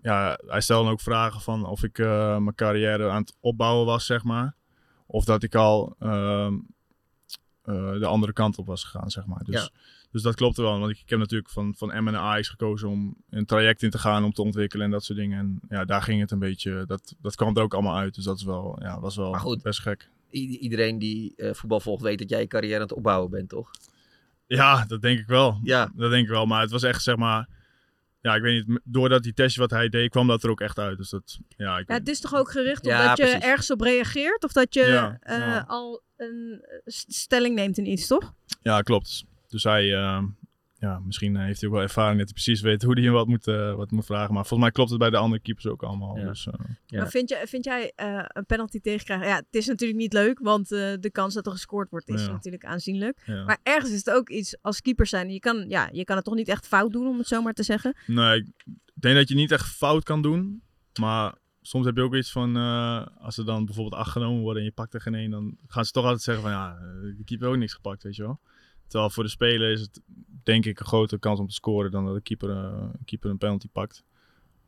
[0.03, 4.25] Ja, hij stelde ook vragen van of ik mijn carrière aan het opbouwen was, zeg
[4.25, 4.55] maar.
[5.07, 6.55] Of dat ik al ehm,
[7.69, 9.45] eh, de andere kant op was gegaan, zeg maar.
[9.45, 9.69] Dus, Ja.
[10.13, 10.79] Dus dat klopte wel.
[10.79, 13.99] Want ik, ik heb natuurlijk van, van naar Ajax gekozen om een traject in te
[13.99, 15.39] gaan, om te ontwikkelen en dat soort dingen.
[15.39, 16.85] En ja, daar ging het een beetje...
[16.87, 18.15] Dat, dat kwam er ook allemaal uit.
[18.15, 19.63] Dus dat is wel, ja, was wel Maar goed.
[19.63, 20.09] best gek.
[20.31, 23.71] Iedereen die eh, voetbal volgt weet dat jij je carrière aan het opbouwen bent, toch?
[24.47, 25.59] Ja, dat denk ik wel.
[25.63, 25.93] Ja.
[25.95, 26.47] Dat denk ik wel.
[26.47, 27.49] Maar het was echt, zeg maar...
[28.21, 28.81] Ja, ik weet niet.
[28.85, 30.99] Doordat die testje wat hij deed, kwam dat er ook echt uit.
[30.99, 31.39] Dus dat...
[31.57, 33.43] Ja, ik Ja, het is toch ook gericht op Ja, dat je precies.
[33.43, 34.45] ergens op reageert?
[34.45, 35.65] Of dat je Ja, eh, ja.
[35.69, 38.33] al een eh, st- stelling neemt in iets, toch?
[38.63, 39.25] Ja, klopt.
[39.49, 39.95] Dus hij...
[39.95, 40.25] ehm,
[40.81, 43.27] ja, misschien heeft hij ook wel ervaring dat hij precies weet hoe hij hem wat
[43.27, 44.35] moet, eh, wat moet vragen.
[44.35, 46.17] Maar volgens mij klopt het bij de andere keepers ook allemaal.
[46.19, 46.25] Ja.
[46.29, 46.55] Dus, eh,
[46.87, 46.99] Ja.
[46.99, 49.27] Maar vind, je, vind jij eh, een penalty tegenkrijgen?
[49.27, 52.25] Ja, het is natuurlijk niet leuk, want eh, de kans dat er gescoord wordt is
[52.25, 52.31] Ja.
[52.33, 53.23] natuurlijk aanzienlijk.
[53.25, 53.45] Ja.
[53.45, 55.31] Maar ergens is het ook iets als keeper zijn.
[55.31, 57.53] Je kan, ja, je kan het toch niet echt fout doen, om het zo maar
[57.55, 57.97] te zeggen.
[58.07, 60.63] Nee, ik denk dat je niet echt fout kan doen.
[61.01, 64.63] Maar soms heb je ook iets van, eh, als er dan bijvoorbeeld acht genomen worden
[64.63, 66.79] en je pakt er geen één, dan gaan ze toch altijd zeggen van, ja,
[67.17, 68.41] de keeper heeft ook niks gepakt, weet je wel.
[68.89, 70.01] Terwijl voor de speler is het,
[70.43, 73.31] denk ik, een grotere kans om te scoren dan dat de keeper, eh, een keeper
[73.31, 74.05] een penalty pakt.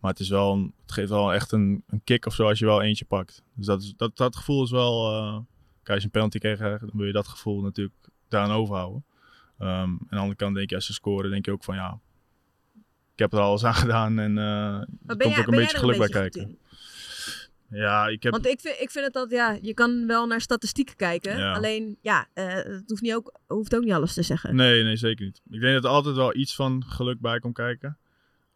[0.01, 2.59] Maar het, is wel een, het geeft wel echt een, een kick of zo als
[2.59, 3.43] je wel eentje pakt.
[3.55, 5.33] Dus dat, is, dat, dat gevoel is wel, eh,
[5.83, 7.95] kijk, als je een penalty krijgt, dan wil je dat gevoel natuurlijk
[8.29, 9.05] daaraan overhouden.
[9.59, 11.99] Ehm, aan de andere kant denk je, als ze scoren, denk je ook van, ja,
[13.13, 15.99] ik heb er alles aan gedaan en eh er komt jij- ook een beetje geluk
[15.99, 16.59] bij kijken.
[17.71, 18.33] Ja, ik heb...
[18.33, 21.39] Want ik vind, ik vind het dat, ja, je kan wel naar statistieken kijken.
[21.39, 21.53] Ja.
[21.53, 24.57] Alleen, ja, eh, het hoeft, niet ook, hoeft ook niet alles te zeggen.
[24.57, 25.41] Nee, nee, zeker niet.
[25.51, 27.99] Ik denk dat er altijd wel iets van geluk bij komt kijken.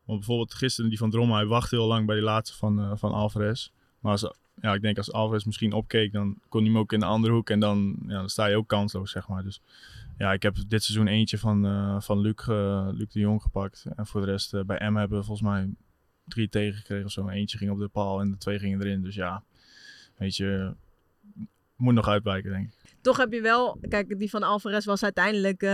[0.04, 2.92] Want bijvoorbeeld gisteren die van Drommel, hij wacht heel lang bij die laatste van, eh,
[2.94, 3.68] van Alvarez.
[4.00, 7.00] Maar als, ja, ik denk als Alvarez misschien opkeek, dan kon hij hem ook in
[7.00, 7.50] de andere hoek.
[7.50, 9.42] En dan, ja, dan sta je ook kansloos, zeg maar.
[9.42, 9.60] Dus
[10.18, 12.46] ja, ik heb dit seizoen eentje van, eh, van Luc,
[12.98, 13.84] Luc de Jong gepakt.
[13.96, 15.68] En voor de rest, bij M hebben we volgens mij
[16.24, 17.28] drie tegengekregen of zo.
[17.28, 19.02] Eentje ging op de paal en de twee gingen erin.
[19.02, 19.42] Dus ja,
[20.16, 20.74] weet je,
[21.76, 22.96] moet nog uitwijken, denk ik.
[23.00, 25.70] Toch heb je wel, kijk, die van Alvarez was uiteindelijk eh,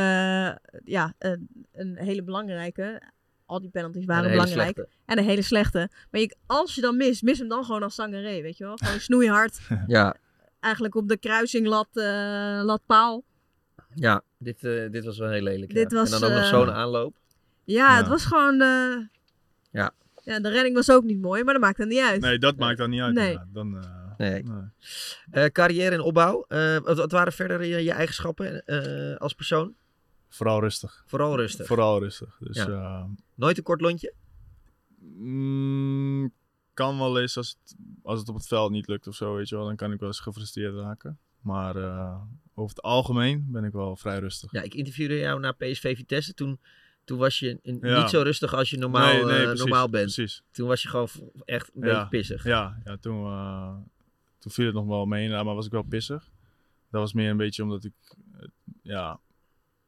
[0.85, 3.03] ja, een, een hele belangrijke.
[3.47, 4.75] Al die penalties waren belangrijk.
[4.75, 4.89] slechte.
[5.05, 5.91] En een hele slechte.
[6.11, 8.77] Maar je, als je dan mist, mis hem dan gewoon als Sangaré, weet je wel?
[8.77, 9.61] Gewoon snoeihard.
[9.87, 10.17] Ja,
[10.61, 13.25] Eigenlijk op de kruising lat, eh, lat paal.
[13.95, 15.75] ja dit, eh, dit was wel heel lelijk.
[15.75, 15.97] Dit ja.
[15.97, 17.17] was, en dan ook nog zo'n aanloop.
[17.65, 18.59] Ja, het was gewoon...
[19.71, 19.93] Ja.
[20.31, 22.21] Ja, de redding was ook niet mooi, maar dat maakt het niet uit.
[22.21, 23.15] Nee, dat maakt dan niet uit.
[23.15, 23.39] Nee.
[23.53, 24.45] Dan, eh, Nee.
[25.31, 26.45] Eh, carrière en opbouw.
[26.49, 29.75] Eh, wat, wat waren verder je, je eigenschappen eh, als persoon?
[30.29, 31.03] Vooral rustig.
[31.07, 31.67] Vooral rustig.
[31.67, 32.37] Vooral rustig.
[32.41, 32.67] Dus, Ja.
[32.69, 34.13] eh, Nooit een kort lontje?
[34.99, 36.33] Mm,
[36.75, 39.49] kan wel eens als het, als het op het veld niet lukt of zo, weet
[39.49, 39.65] je wel.
[39.65, 41.19] Dan kan ik wel eens gefrustreerd raken.
[41.41, 42.21] Maar eh,
[42.55, 44.53] over het algemeen ben ik wel vrij rustig.
[44.53, 46.35] Ja, ik interviewde jou naar PSV Vitesse.
[46.35, 46.61] Toen,
[47.11, 48.01] toen was je in- Ja.
[48.01, 50.05] niet zo rustig als je normaal, Nee, nee, eh, precies, normaal bent.
[50.15, 50.43] precies.
[50.51, 51.09] Toen was je gewoon
[51.45, 52.45] echt een beetje pissig.
[52.45, 53.75] Ja, ja toen, eh,
[54.39, 56.31] toen viel het nog wel mee, maar was ik wel pissig.
[56.91, 57.93] Dat was meer een beetje omdat ik,
[58.39, 58.47] eh,
[58.83, 59.19] ja,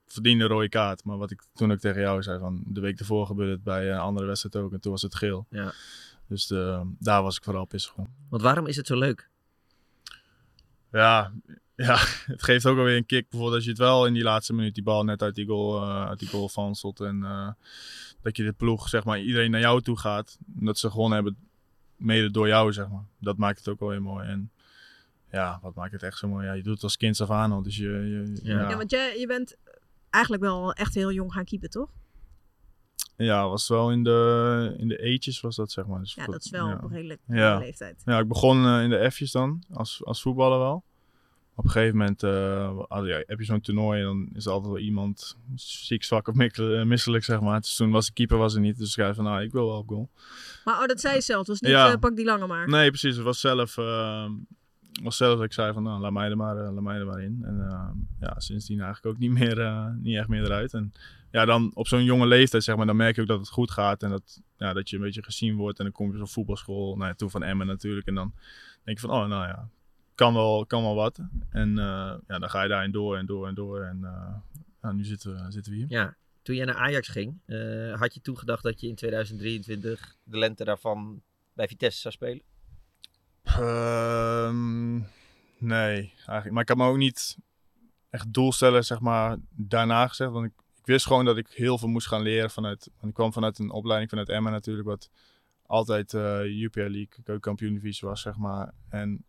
[0.06, 1.04] verdiende een rode kaart.
[1.04, 3.90] Maar wat ik toen ook tegen jou zei, van de week ervoor gebeurde het bij
[3.92, 4.72] een andere wedstrijd ook.
[4.72, 5.46] En toen was het geel.
[5.50, 5.72] Ja.
[6.28, 8.08] Dus de, daar was ik vooral pissig om.
[8.28, 9.28] Want waarom is het zo leuk?
[10.92, 11.32] Ja,
[11.74, 11.96] ja,
[12.32, 13.28] het geeft ook alweer een kick.
[13.28, 15.82] Bijvoorbeeld als je het wel in die laatste minuut die bal net uit die goal,
[15.82, 17.00] eh, uit die goal vanselt.
[17.00, 17.48] En eh,
[18.20, 20.38] dat je de ploeg, zeg maar, iedereen naar jou toe gaat.
[20.58, 21.36] En dat ze gewonnen hebben,
[21.96, 23.04] mede door jou, zeg maar.
[23.18, 24.28] Dat maakt het ook wel weer mooi.
[24.28, 24.50] En
[25.30, 26.46] ja, wat maakt het echt zo mooi?
[26.46, 27.62] Ja, je doet het als kind af aan al.
[27.62, 28.68] Dus je, je, ja.
[28.70, 29.56] Ja, want jij, je bent
[30.10, 31.90] eigenlijk wel echt heel jong gaan keepen, toch?
[33.16, 36.00] Ja, was wel in de, in de eetjes was dat, zeg maar.
[36.00, 37.52] Dus Ja, dat is wel op een redelijk ja.
[37.52, 38.02] jonge leeftijd.
[38.04, 40.84] Ja, ik begon eh, in de F'jes dan, als, als voetballer wel.
[41.54, 44.52] Op een gegeven moment eh, ah, ja, heb je zo'n toernooi en dan is er
[44.52, 47.60] altijd wel iemand ziek, zwak of eh, misselijk, zeg maar.
[47.60, 49.66] Dus toen was de keeper was er niet, dus ik zei van, nou, ik wil
[49.66, 50.10] wel op goal.
[50.64, 51.46] Maar oh, dat zei je zelf.
[51.46, 51.92] Was niet Ja.
[51.92, 52.68] eh, pak die lange maar.
[52.68, 53.14] Nee, precies.
[53.16, 53.74] Het was zelf,
[55.02, 57.22] was zelf dat ik zei van, nou, laat mij er maar, laat mij er maar
[57.22, 57.40] in.
[57.42, 57.56] En
[58.20, 60.74] ja, sindsdien eigenlijk ook niet, meer, niet echt meer eruit.
[60.74, 60.92] En
[61.30, 63.70] ja, dan op zo'n jonge leeftijd, zeg maar, dan merk je ook dat het goed
[63.70, 64.02] gaat.
[64.02, 65.78] En dat, ja, dat je een beetje gezien wordt.
[65.78, 68.06] En dan kom je op zo'n voetbalschool, nou ja, toen van Emmen natuurlijk.
[68.06, 68.34] En dan
[68.84, 69.68] denk je van, oh, nou ja,
[70.14, 71.18] kan wel, kan wel wat.
[71.50, 73.80] En eh, ja, dan ga je daarin door en door en door.
[73.80, 74.04] En
[74.80, 75.86] eh, nu zitten we, zitten we hier.
[75.88, 80.16] Ja, toen jij naar Ajax ging, eh, had je toen gedacht dat je in 2023
[80.24, 81.22] de lente daarvan
[81.52, 82.42] bij Vitesse zou spelen?
[83.42, 84.96] Ehm,
[85.58, 86.50] nee, eigenlijk.
[86.50, 87.38] Maar ik had me ook niet
[88.10, 90.30] echt doelstellen, zeg maar, daarna gezegd.
[90.30, 92.90] Want ik, ik wist gewoon dat ik heel veel moest gaan leren vanuit...
[92.94, 95.10] Want ik kwam vanuit een opleiding vanuit Emmen natuurlijk, wat
[95.66, 98.72] altijd eh Jupiler League, keukenkampioen divisie was, zeg maar.
[98.88, 99.24] En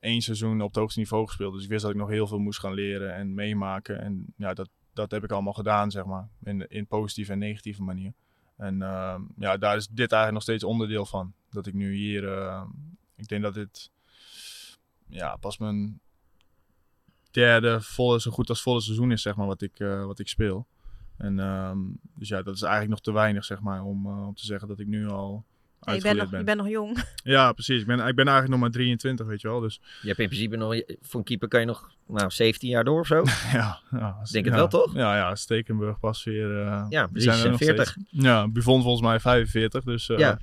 [0.00, 1.54] één seizoen op het hoogste niveau gespeeld.
[1.54, 4.00] Dus ik wist dat ik nog heel veel moest gaan leren en meemaken.
[4.00, 6.28] En ja, dat, dat heb ik allemaal gedaan, zeg maar.
[6.42, 8.12] In, in positieve en negatieve manier.
[8.56, 11.32] En ehm, ja, daar is dit eigenlijk nog steeds onderdeel van.
[11.50, 12.28] Dat ik nu hier...
[12.28, 12.62] eh,
[13.16, 13.90] ik denk dat dit
[15.08, 16.00] ja, pas mijn
[17.30, 20.28] derde volle, zo goed als volle seizoen is, zeg maar, wat ik, eh, wat ik
[20.28, 20.66] speel.
[21.16, 21.78] En ehm,
[22.14, 24.68] dus ja, dat is eigenlijk nog te weinig, zeg maar, om, eh, om te zeggen
[24.68, 25.44] dat ik nu al
[25.80, 26.38] Je, bent nog, ben.
[26.38, 27.04] je bent nog jong.
[27.22, 27.80] Ja, precies.
[27.80, 29.60] Ik ben, ik ben eigenlijk nog maar 23, weet je wel.
[29.60, 32.84] Dus Je hebt in principe nog, voor een keeper kan je nog nou, 17 jaar
[32.84, 33.24] door of zo.
[33.52, 33.80] ja,
[34.30, 34.94] Denk het wel, toch?
[34.94, 36.60] Ja, ja, Stekenburg pas weer.
[36.66, 37.88] eh, Ja, precies, zijn er nog 40.
[37.90, 38.06] steeds.
[38.10, 40.38] Ja, Buffon volgens mij 45, dus eh, Ja.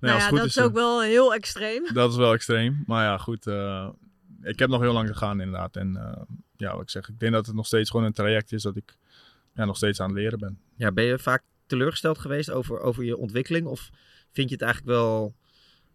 [0.00, 1.88] nou ja, goed dat is, is ook eh, wel heel extreem.
[1.94, 2.82] Dat is wel extreem.
[2.86, 3.46] Maar ja, goed.
[3.46, 3.88] eh,
[4.42, 5.76] ik heb nog heel lang gegaan inderdaad.
[5.76, 6.22] En eh,
[6.56, 8.76] ja, wat ik zeg, ik denk dat het nog steeds gewoon een traject is dat
[8.76, 8.96] ik
[9.54, 10.58] ja, nog steeds aan het leren ben.
[10.76, 13.66] Ja, ben je vaak teleurgesteld geweest over, over je ontwikkeling?
[13.66, 13.90] Of
[14.32, 15.34] vind je het eigenlijk wel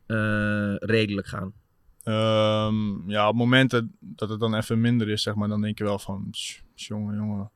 [0.05, 1.53] eh, redelijk gaan?
[2.03, 5.83] Ehm, ja, op momenten dat het dan even minder is, zeg maar, dan denk je
[5.83, 7.51] wel van, "Tss, jongen, jongen.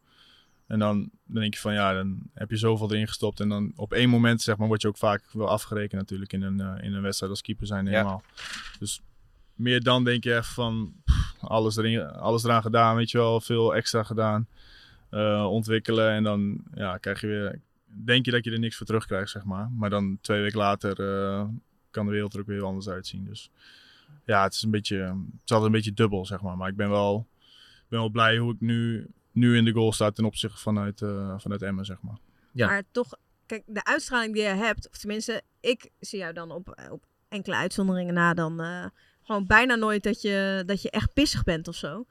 [0.68, 3.40] En dan, dan denk je van, ja, dan heb je zoveel erin gestopt.
[3.40, 6.42] En dan op één moment, zeg maar, word je ook vaak wel afgerekend natuurlijk in
[6.42, 7.92] een, eh, in een wedstrijd als keeper zijn Ja.
[7.92, 8.24] helemaal.
[8.80, 9.02] Dus
[9.56, 13.42] meer dan denk je echt van, pff, alles, erin, alles eraan gedaan, weet je wel,
[13.42, 14.48] veel extra gedaan.
[15.10, 17.60] eh, ontwikkelen en dan ja, krijg je weer,
[17.94, 19.70] denk je dat je er niks voor terugkrijgt, zeg maar.
[19.72, 21.48] Maar dan twee weken later eh,
[21.90, 23.26] kan de wereld er ook weer heel anders uitzien.
[23.26, 23.50] Dus
[24.26, 26.58] ja, het is een beetje, het is altijd een beetje dubbel, zeg maar.
[26.58, 27.28] Maar ik ben wel,
[27.82, 31.02] ik ben wel blij hoe ik nu, nu in de goal sta ten opzichte vanuit,
[31.02, 32.18] eh vanuit Emmen, zeg maar.
[32.54, 33.14] Maar toch,
[33.46, 37.56] kijk, de uitstraling die je hebt, of tenminste, ik zie jou dan op, op enkele
[37.56, 38.86] uitzonderingen na dan eh,
[39.24, 42.06] gewoon bijna nooit dat je, dat je echt pissig bent of zo.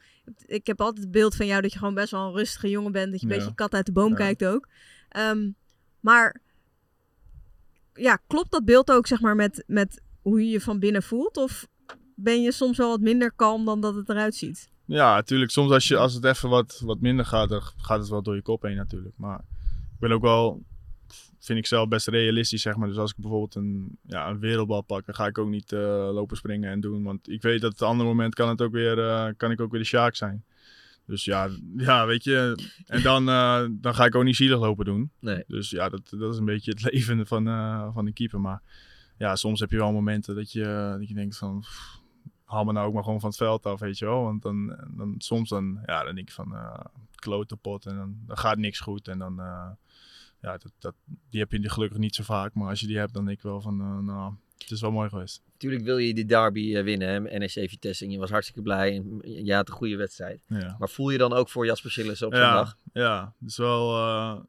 [0.47, 2.93] Ik heb altijd het beeld van jou dat je gewoon best wel een rustige jongen
[2.93, 3.39] bent, dat je een Ja.
[3.39, 4.17] beetje kat uit de boom Ja.
[4.17, 4.69] kijkt ook.
[5.09, 5.51] Ehm,
[6.01, 6.41] maar
[7.95, 11.37] ja, klopt dat beeld ook zeg maar met, met hoe je je van binnen voelt?
[11.37, 11.67] Of
[12.15, 14.71] ben je soms wel wat minder kalm dan dat het eruit ziet?
[14.85, 15.51] Ja, natuurlijk.
[15.51, 18.35] Soms als, je, als het even wat, wat minder gaat, dan gaat het wel door
[18.35, 19.15] je kop heen natuurlijk.
[19.17, 19.39] Maar
[19.93, 20.63] ik ben ook wel
[21.41, 22.89] vind ik zelf best realistisch, zeg maar.
[22.89, 25.81] Dus als ik bijvoorbeeld een, ja, een wereldbal pak, dan ga ik ook niet eh,
[26.13, 27.03] lopen springen en doen.
[27.03, 29.71] Want ik weet dat het andere moment kan, het ook weer, eh, kan ik ook
[29.71, 30.45] weer de Sjaak zijn.
[31.07, 32.69] Dus ja, ja, weet je.
[32.87, 35.11] En dan, eh, dan ga ik ook niet zielig lopen doen.
[35.21, 35.45] Nee.
[35.47, 38.41] Dus ja, dat, dat is een beetje het leven van, eh, van de keeper.
[38.41, 38.63] Maar
[39.19, 41.61] ja, soms heb je wel momenten dat je, dat je denkt van...
[41.61, 42.01] pff,
[42.51, 44.23] haal me nou ook maar gewoon van het veld af, weet je wel.
[44.23, 46.81] Want dan, dan soms dan, ja, dan denk ik van uh,
[47.15, 49.09] klote pot en dan, dan gaat niks goed.
[49.09, 49.71] En dan, eh,
[50.41, 50.95] ja, dat, dat,
[51.31, 52.55] die heb je gelukkig niet zo vaak.
[52.55, 54.91] Maar als je die hebt, dan denk ik wel van, eh, nou, het is wel
[54.91, 55.43] mooi geweest.
[55.53, 58.05] Natuurlijk wil je die derby eh, winnen, hè, NEC Vitesse.
[58.05, 60.43] En je was hartstikke blij en je had een goede wedstrijd.
[60.47, 60.77] Ja.
[60.79, 62.77] Maar voel je dan ook voor Jasper Sillissen op ja, zondag?
[62.93, 64.41] Ja, dus wel, eh,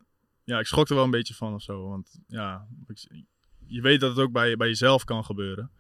[0.43, 1.87] ja, ik schrok er wel een beetje van of zo.
[1.89, 3.23] Want ja, ik-
[3.65, 5.71] je weet dat het ook bij, bij jezelf kan gebeuren.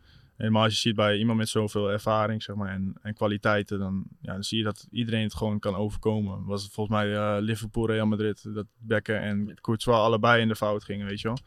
[0.41, 3.79] En maar als je ziet bij iemand met zoveel ervaring zeg maar, en, en kwaliteiten,
[3.79, 6.45] dan, ja, dan zie je dat iedereen het gewoon kan overkomen.
[6.45, 10.55] Was het volgens mij eh, Liverpool, Real Madrid, dat Bekken en Courtois allebei in de
[10.55, 11.37] fout gingen, weet je wel.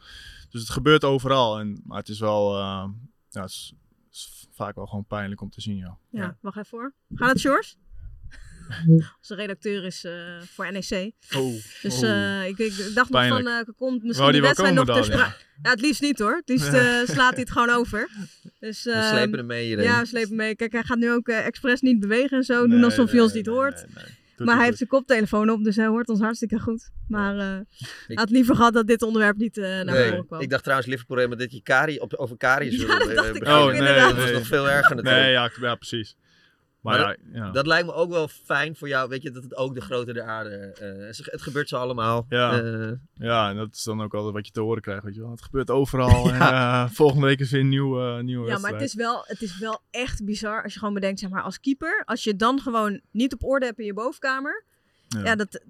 [0.49, 1.59] Dus het gebeurt overal.
[1.59, 2.89] En, maar het is wel, eh,
[3.29, 3.73] ja, het is,
[4.05, 5.97] het is vaak wel gewoon pijnlijk om te zien, ja.
[6.09, 6.93] Ja, wacht even voor.
[7.15, 7.77] Gaat het, Sjors?
[9.17, 11.11] Onze redacteur is eh, voor NEC.
[11.35, 12.09] Oh, Dus oh.
[12.09, 15.35] eh, ik, ik dacht nog van, eh komt misschien die wedstrijd nog dan, ja?
[15.61, 16.35] het liefst niet hoor.
[16.35, 18.09] Het liefst eh, slaat hij het gewoon over.
[18.65, 19.85] Dus, We ehm, slepen hem mee hierheen.
[19.85, 20.55] Ja, we slepen hem mee.
[20.55, 22.61] Kijk, hij gaat nu ook eh, expres niet bewegen en zo.
[22.61, 23.85] doen Nee, alsof hij ons nee, niet hoort.
[24.35, 26.89] Doet maar hij heeft zijn koptelefoon op, dus hij hoort ons hartstikke goed.
[27.07, 27.59] Maar eh,
[28.07, 30.41] hij had liever gehad dat dit onderwerp niet eh, naar Nee, voren kwam.
[30.41, 33.27] ik dacht trouwens Liverpool Madrid dat je Kari op, over Kari Ja, dat eh, dacht
[33.29, 34.15] ik inderdaad.
[34.15, 35.23] Dat is nog veel erger natuurlijk.
[35.23, 36.15] Nee, ja, ja precies.
[36.85, 37.51] Maar, Maar, ja, ja.
[37.51, 40.13] dat, lijkt me ook wel fijn voor jou, weet je, dat het ook de grote
[40.13, 41.17] der aarde eh, is.
[41.31, 42.25] Het gebeurt zo allemaal.
[42.29, 42.61] Ja.
[42.61, 45.21] Eh, ja, en dat is dan ook altijd wat je te horen krijgt, weet je
[45.21, 45.31] wel.
[45.31, 46.29] Het gebeurt overal.
[46.33, 49.41] En, eh, volgende week is weer een nieuwe, nieuwe Ja, maar het is, wel, het
[49.41, 52.03] is wel echt bizar als je gewoon bedenkt, zeg maar, als keeper.
[52.05, 54.63] Als je dan gewoon niet op orde hebt in je bovenkamer.
[55.07, 55.35] Ja, Ja.
[55.35, 55.61] dat,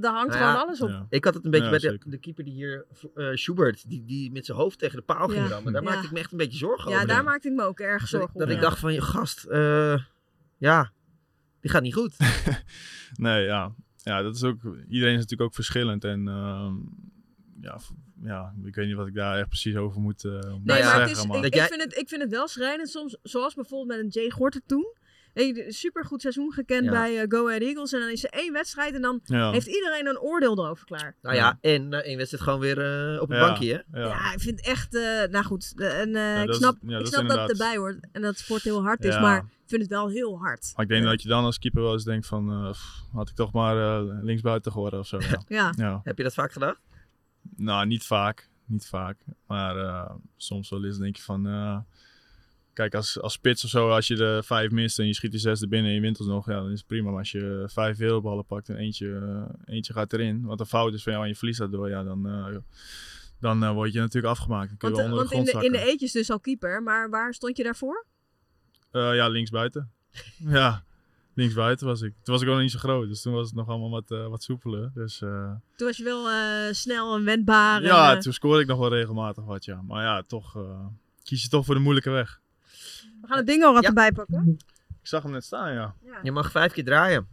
[0.00, 1.06] daar hangt Nou gewoon ja, alles op.
[1.10, 4.32] Ik had het een beetje Ja, bij de, keeper die hier, eh Schubert, die, die
[4.32, 5.48] met zijn hoofd tegen de paal ging Ja.
[5.50, 5.72] rammen.
[5.72, 5.88] Daar Ja.
[5.90, 7.08] maakte ik me echt een beetje zorgen Ja, over.
[7.08, 8.60] daar maakte ik me ook erg zorgen ik, dat ik ja.
[8.60, 9.94] dacht van, je gast, eh,
[10.58, 10.92] ja,
[11.60, 12.16] die gaat niet goed.
[13.14, 13.74] Nee, ja.
[13.96, 14.62] ja, dat is ook...
[14.88, 16.04] Iedereen is natuurlijk ook verschillend.
[16.04, 16.74] En ehm,
[17.60, 17.80] ja,
[18.22, 21.00] ja, ik weet niet wat ik daar echt precies over moet, eh, Nee, maar zeggen.
[21.00, 23.98] het is, maar- ik, vind het, ik vind het wel schrijnend soms, zoals bijvoorbeeld met
[24.06, 24.94] een Jay Gorter toen.
[25.36, 26.90] Weet je, supergoed seizoen gekend Ja.
[26.90, 27.92] bij eh, Go Ahead Eagles.
[27.92, 29.50] En dan is er één wedstrijd en dan Ja.
[29.50, 31.14] heeft iedereen een oordeel erover klaar.
[31.22, 32.78] Nou ja, en na één wedstrijd gewoon weer
[33.14, 34.00] eh, op het Ja, bankje, hè?
[34.00, 34.06] Ja.
[34.06, 36.92] Ja, ik vind echt, eh, nou goed, eh, en, eh, ik is- snap, ja, ik
[36.92, 39.38] dat is snap dat het erbij hoort en dat het sport heel hard is, maar
[39.38, 40.72] ik vind het wel heel hard.
[40.76, 42.50] Maar ik denk dat je dan als keeper wel eens denkt van...
[42.52, 45.18] eh, pff, had ik toch maar eh, linksbuiten geworden of zo.
[45.20, 45.42] Ja.
[45.48, 45.72] Ja.
[45.76, 46.00] ja.
[46.04, 46.80] Heb je dat vaak gedacht?
[47.56, 48.48] Nou, niet vaak.
[48.64, 49.16] Niet vaak.
[49.46, 51.46] Maar eh, soms wel eens denk je van...
[52.76, 55.40] kijk, als, als spits of zo, als je de vijf mist en je schiet die
[55.40, 57.10] zesde binnen en je wint alsnog, ja, dan is het prima.
[57.10, 60.94] Maar als je vijf wereldballen pakt en eentje, eh, eentje gaat erin, wat een fout
[60.94, 62.56] is van jou en je verliest daardoor, ja, dan, eh,
[63.40, 64.68] dan eh, word je natuurlijk afgemaakt.
[64.68, 66.40] Dan kun je Want, onder want de in, grond de, in de eetjes dus al
[66.40, 68.06] keeper, maar waar stond je daarvoor?
[68.90, 69.90] Eh, ja, linksbuiten.
[70.58, 70.84] ja,
[71.34, 72.12] linksbuiten was ik.
[72.22, 74.28] Toen was ik ook nog niet zo groot, dus toen was het nog allemaal wat,
[74.28, 74.90] wat soepeler.
[74.94, 76.28] Dus, Toen was je wel
[76.74, 77.80] snel en wendbaar.
[77.80, 79.82] en, ja, toen scoorde ik nog wel regelmatig wat, ja.
[79.82, 80.56] Maar ja, toch
[81.22, 82.40] kies je toch voor de moeilijke weg.
[83.26, 83.88] We gaan het ding al wat Ja.
[83.88, 84.56] erbij pakken.
[85.02, 85.94] Ik zag hem net staan, ja.
[86.22, 87.28] Je mag vijf keer draaien.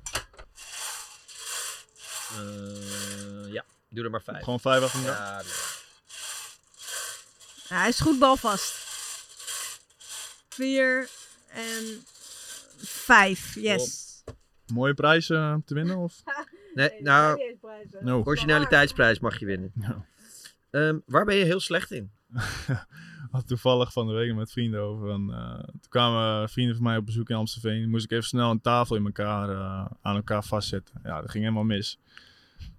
[2.38, 4.44] Eh, ja, doe er maar vijf.
[4.44, 5.16] Gewoon vijf achter elkaar.
[5.22, 5.82] Ja, doe maar.
[7.70, 8.74] Ja, hij is goed balvast.
[10.50, 11.10] Vier
[11.48, 12.04] en
[12.78, 14.24] vijf, yes.
[14.74, 16.14] Mooie prijs eh, te winnen, of?
[16.74, 17.58] Nee, nou,
[18.00, 18.24] No.
[18.26, 19.72] originaliteitsprijs mag je winnen.
[19.80, 20.06] Ja.
[20.72, 22.12] Ehm, waar ben je heel slecht in?
[23.32, 25.10] had toevallig van de week met vrienden over.
[25.10, 27.90] En, eh, toen kwamen vrienden van mij op bezoek in Amstelveen.
[27.90, 31.00] Moest ik even snel een tafel in elkaar, eh, aan elkaar vastzetten.
[31.04, 32.00] Ja, dat ging helemaal mis.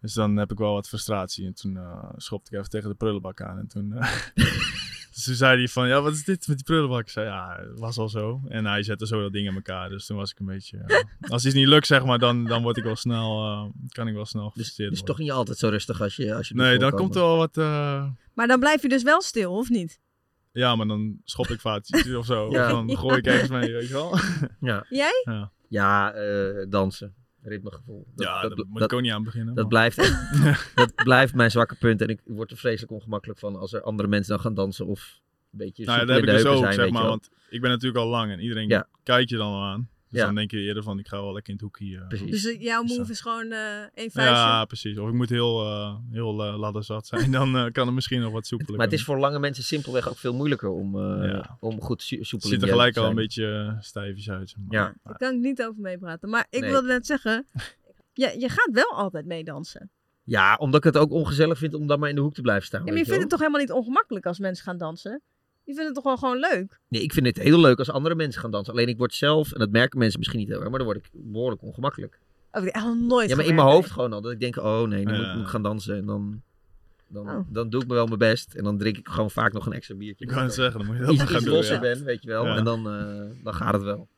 [0.01, 1.47] Dus dan heb ik wel wat frustratie.
[1.47, 3.59] En toen eh, schopte ik even tegen de prullenbak aan.
[3.59, 3.95] En toen,
[5.15, 7.01] dus toen zei hij van, ja, wat is dit met die prullenbak?
[7.01, 8.41] Ik zei, ja, het was al zo.
[8.49, 9.89] En hij zette zo dat ding in elkaar.
[9.89, 11.05] Dus toen was ik een beetje...
[11.29, 13.45] als iets niet lukt, zeg maar, dan, dan word ik wel snel...
[13.45, 15.17] eh, kan ik wel snel gefrustreerd Dus worden.
[15.17, 17.57] toch niet altijd zo rustig als je, als je Nee, dan komt er wel wat...
[17.57, 20.01] eh, Maar dan blijf je dus wel stil, of niet?
[20.53, 22.51] ja, maar dan schop ik vaak iets of zo.
[22.51, 22.65] Ja.
[22.65, 24.19] Of dan gooi ik ergens mee, weet je wel.
[24.61, 25.23] Ja, Jij?
[25.25, 27.15] Ja, ja eh, dansen.
[27.45, 28.07] Ritmegevoel.
[28.15, 29.55] Dat, ja dat, daar moet dat- ik ook niet aan beginnen.
[29.55, 29.97] Dat blijft,
[30.75, 32.01] dat blijft mijn zwakke punt.
[32.01, 35.21] En ik word er vreselijk ongemakkelijk van als er andere mensen dan gaan dansen of
[35.53, 37.07] een beetje Nou ja, dat heb ik dus ook, zijn, zeg maar.
[37.07, 38.89] Want ik ben natuurlijk al lang en iedereen Ja.
[39.03, 39.89] kijkt je dan al aan.
[40.15, 40.29] Dus Ja.
[40.29, 41.99] dan denk je eerder van, ik ga wel lekker in het hoekje.
[42.01, 42.31] eh, Precies.
[42.31, 44.23] Dus eh, jouw Dus, move eh, is gewoon eh één vuistje?
[44.23, 44.99] Ja, precies.
[44.99, 47.31] Of ik moet heel, eh heel uh, ladderzat zijn.
[47.39, 50.09] Dan eh, kan het misschien nog wat soepeler Maar het is voor lange mensen simpelweg
[50.09, 51.57] ook veel moeilijker om, eh, Ja.
[51.61, 53.27] om goed su- soepel Het in ziet er gelijk te al een zijn.
[53.27, 54.55] beetje uh, stijfjes uit.
[54.69, 54.95] Maar, Ja.
[55.03, 56.29] Daar kan ik niet over meepraten.
[56.29, 56.71] Maar ik Nee.
[56.71, 57.47] wilde net zeggen,
[58.13, 59.91] je, je gaat wel altijd meedansen.
[60.27, 62.67] Ja, omdat ik het ook ongezellig vind om dan maar in de hoek te blijven
[62.67, 62.81] staan.
[62.81, 63.21] Ja, maar je vindt wel.
[63.21, 65.23] het toch helemaal niet ongemakkelijk als mensen gaan dansen?
[65.65, 66.81] Je vindt het toch wel gewoon leuk?
[66.89, 68.73] Nee, ik vind het heel leuk als andere mensen gaan dansen.
[68.73, 70.99] Alleen ik word zelf, en dat merken mensen misschien niet heel erg, maar dan word
[70.99, 72.19] ik behoorlijk ongemakkelijk.
[72.53, 73.77] Oh, ik heb echt nog nooit Ja, maar in mijn nee.
[73.77, 74.21] hoofd gewoon al.
[74.21, 75.35] Dat ik denk, oh nee, dan moet, Ja.
[75.35, 75.97] moet ik gaan dansen.
[75.97, 76.43] En dan,
[77.09, 77.41] dan, Oh.
[77.49, 78.55] dan doe ik me wel mijn best.
[78.55, 80.25] En dan drink ik gewoon vaak nog een extra biertje.
[80.25, 81.81] Ik net zeggen, dan moet je dat iets, gaan iets doen, losser ja.
[81.81, 82.45] ben, weet je wel.
[82.47, 82.57] Ja.
[82.57, 84.09] En dan, eh, dan gaat het wel.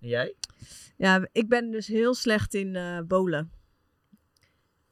[0.00, 0.34] En jij?
[0.96, 3.50] Ja, ik ben dus heel slecht in eh bolen.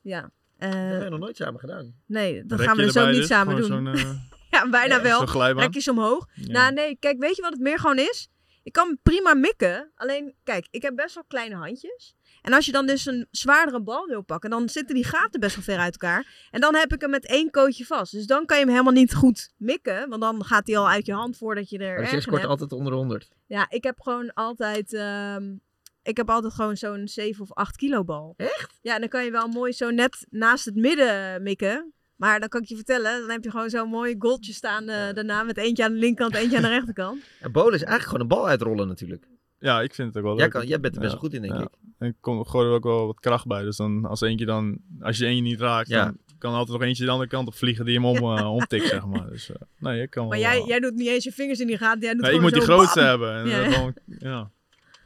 [0.01, 0.31] Ja.
[0.59, 1.95] eh, Dat hebben we nog nooit samen gedaan.
[2.07, 3.27] nee, dat Rek gaan we dus ook niet dus?
[3.27, 3.95] samen Gewoon doen.
[4.55, 5.19] ja, bijna Ja, wel.
[5.62, 6.27] Rekjes omhoog.
[6.35, 6.53] Ja.
[6.53, 8.29] Nou, nee, kijk, weet je wat het meer gewoon is?
[8.62, 9.93] Ik kan prima mikken.
[9.95, 12.14] Alleen, kijk, ik heb best wel kleine handjes.
[12.43, 15.55] En als je dan dus een zwaardere bal wil pakken, dan zitten die gaten best
[15.57, 16.49] wel ver uit elkaar.
[16.51, 18.12] En dan heb ik hem met één kootje vast.
[18.12, 20.09] Dus dan kan je hem helemaal niet goed mikken.
[20.09, 22.45] Want dan gaat hij al uit je hand voordat je er Maar erg je scoort
[22.45, 23.29] altijd onder de 100.
[23.47, 24.93] Ja, ik heb gewoon altijd.
[24.93, 25.55] ehm,
[26.03, 28.35] ik heb altijd gewoon zo'n 7 of 8 kilo bal.
[28.37, 28.79] Echt?
[28.83, 31.93] Ja, en dan kan je wel mooi zo net naast het midden mikken.
[32.16, 35.12] Maar dan kan ik je vertellen, dan heb je gewoon zo'n mooi goaltje staan eh,
[35.14, 37.22] daarna met eentje aan de linkerkant, eentje aan de rechterkant.
[37.40, 39.27] Ja, bowlen is eigenlijk gewoon een bal uitrollen natuurlijk.
[39.59, 40.53] Ja, ik vind het ook wel Jij leuk.
[40.53, 41.61] kan- jij bent er best Ja, wel goed in, denk ja.
[41.62, 41.68] ik.
[41.98, 43.62] En ik kom, gooi er ook wel wat kracht bij.
[43.62, 46.05] Dus dan, als eentje dan, als je eentje niet raakt, Ja.
[46.05, 48.53] dan kan er altijd nog eentje de andere kant op vliegen die hem om, eh,
[48.59, 49.29] omtikt, zeg maar.
[49.31, 51.66] Dus eh, nee, ik kan Maar wel, jij, jij doet niet eens je vingers in
[51.66, 52.00] die gaten.
[52.00, 53.09] Jij doet nee, ik moet die grootste bam.
[53.09, 53.35] hebben.
[53.35, 53.70] En, Ja.
[53.70, 54.50] dan, ja.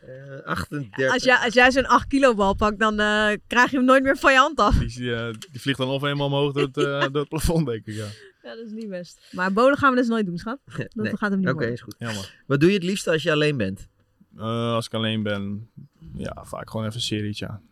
[0.09, 1.13] Eh, 38.
[1.13, 4.03] Als jij, als jij zo'n 8 kilo bal pakt, dan eh, krijg je hem nooit
[4.03, 4.75] meer van je hand af.
[4.79, 7.87] Die, eh, die vliegt dan of helemaal omhoog door het, eh, door het plafond, denk
[7.87, 7.95] ik.
[7.95, 8.07] Ja.
[8.43, 9.29] Ja, dat is niet best.
[9.33, 10.59] Maar bolen gaan we dus nooit doen, schat.
[10.77, 11.17] Dat Nee.
[11.17, 11.95] gaat hem niet Oké, is goed.
[11.99, 12.43] Jammer.
[12.47, 13.89] Wat doe je het liefst als je alleen bent?
[14.37, 15.71] Eh, als ik alleen ben,
[16.15, 17.63] ja, vaak gewoon even een serietje aan.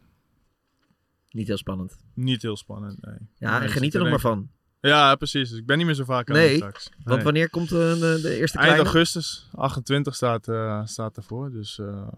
[1.31, 1.96] Niet heel spannend.
[2.14, 3.16] Niet heel spannend, nee.
[3.38, 4.51] Ja, Nee, en geniet er nog maar van.
[4.87, 5.49] Ja, precies.
[5.51, 6.88] Dus ik ben niet meer zo vaak aan Nee, straks.
[7.03, 7.25] want Nee.
[7.25, 8.83] wanneer komt de, de, de eerste Eind kleine?
[8.83, 11.51] augustus, 28 staat, eh, staat ervoor.
[11.51, 12.09] Dus, eh,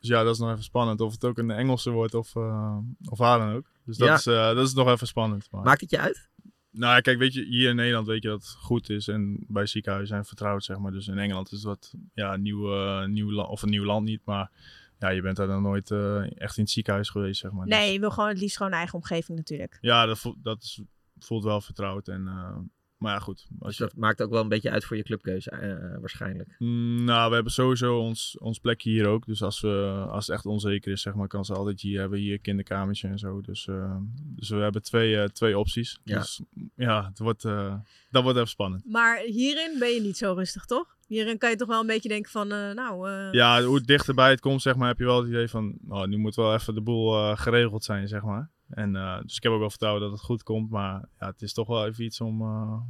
[0.00, 1.00] dus ja, dat is nog even spannend.
[1.00, 2.76] Of het ook een Engelse wordt of, eh,
[3.10, 3.66] of waar dan ook.
[3.84, 4.14] Dus dat, Ja.
[4.14, 5.48] is, eh, dat is nog even spannend.
[5.50, 5.62] Maar...
[5.62, 6.28] Maakt het je uit?
[6.70, 9.08] Nou, kijk, weet je, hier in Nederland weet je dat het goed is.
[9.08, 10.92] En bij ziekenhuizen zijn vertrouwd, zeg maar.
[10.92, 14.04] Dus in Engeland is het wat, ja, nieuw, eh, nieuw land, of een nieuw land
[14.04, 14.20] niet.
[14.24, 14.50] Maar
[14.98, 17.66] ja, je bent daar dan nooit eh, echt in het ziekenhuis geweest, zeg maar.
[17.66, 19.78] Dus- Nee, je wil gewoon het liefst gewoon een eigen omgeving natuurlijk.
[19.80, 20.80] ja, dat, dat is,
[21.24, 22.08] voelt wel vertrouwd.
[22.08, 22.56] En, eh,
[22.98, 23.46] maar ja, goed.
[23.58, 26.54] Als Dus je, dat maakt ook wel een beetje uit voor je clubkeuze, eh, waarschijnlijk.
[26.58, 29.26] Mm, nou, we hebben sowieso ons, ons plekje hier ook.
[29.26, 32.18] Dus als, we, als het echt onzeker is, zeg maar, kan ze altijd hier hebben.
[32.18, 33.40] Hier een kinderkamertje en zo.
[33.40, 36.00] Dus, eh, dus we hebben twee, eh, twee opties.
[36.04, 36.18] Ja.
[36.18, 36.42] Dus
[36.76, 37.74] ja, het wordt, eh,
[38.10, 38.84] dat wordt even spannend.
[38.86, 40.96] Maar hierin ben je niet zo rustig, toch?
[41.06, 43.08] Hierin kan je toch wel een beetje denken van, eh, nou...
[43.10, 45.78] eh, Ja, hoe dichterbij het komt, zeg maar, heb je wel het idee van...
[45.88, 48.50] Oh, nu moet wel even de boel eh, geregeld zijn, zeg maar.
[48.68, 50.70] En, eh, dus ik heb ook wel vertrouwen dat het goed komt.
[50.70, 52.42] Maar ja, het is toch wel even iets om...
[52.42, 52.80] eh,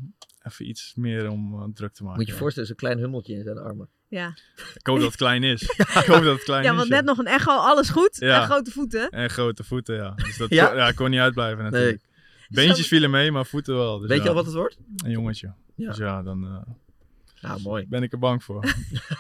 [0.43, 2.17] even iets meer om eh, druk te maken.
[2.19, 2.43] Moet je je ja.
[2.43, 3.89] voorstellen, zo'n klein hummeltje in zijn armen.
[4.09, 4.35] Ja.
[4.75, 5.63] Ik hoop dat het klein is.
[6.03, 6.77] ik hoop dat het klein ja, is.
[6.77, 6.95] want ja.
[6.95, 8.17] net nog een echo, alles goed.
[8.17, 8.41] Ja.
[8.41, 9.11] En grote voeten.
[9.11, 10.11] En grote voeten, ja.
[10.11, 10.67] Dus dat Ja?
[10.67, 11.71] Kon, ja, kon niet uitblijven Nee.
[11.71, 12.03] natuurlijk.
[12.49, 13.99] Beentjes vielen mee, maar voeten wel.
[13.99, 14.79] Dus Weet je al wat het wordt?
[14.97, 15.53] Een jongetje.
[15.75, 15.89] Ja.
[15.89, 16.65] Dus ja, dan
[17.43, 17.87] Nou, mooi.
[17.89, 18.65] ben ik er bang voor.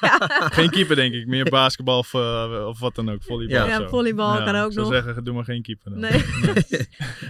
[0.58, 1.26] geen keeper, denk ik.
[1.26, 3.22] Meer basketbal of, eh, of wat dan ook.
[3.22, 3.66] Volleybal Ja.
[3.66, 3.88] Ja, zo.
[3.88, 4.94] volleybal kan ook ik zou nog.
[5.04, 6.00] zeggen, doe maar geen keeper dan.
[6.00, 6.24] Nee.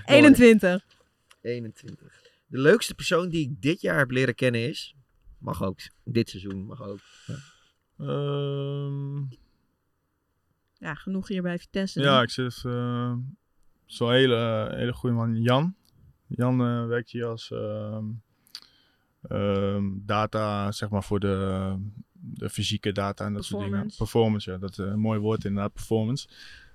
[0.07, 0.85] 21.
[1.43, 2.21] 21.
[2.47, 4.95] De leukste persoon die ik dit jaar heb leren kennen is...
[5.39, 5.79] Mag ook.
[6.05, 6.99] Dit seizoen mag ook.
[7.27, 7.35] Ja.
[7.99, 9.17] Ehm,
[10.79, 12.01] Ja, genoeg hier bij Vitesse.
[12.01, 13.13] ja, ik zit uh,
[13.87, 15.43] zo'n hele, hele goede man.
[15.43, 15.75] Jan.
[16.27, 18.05] Jan eh, werkt hier als ehm,
[19.29, 21.75] ehm, data, zeg maar, voor de,
[22.13, 23.81] de fysieke data en dat soort dingen.
[23.81, 23.97] Performance.
[23.97, 24.59] Performance, ja.
[24.59, 26.29] Dat is een mooi woord inderdaad, performance.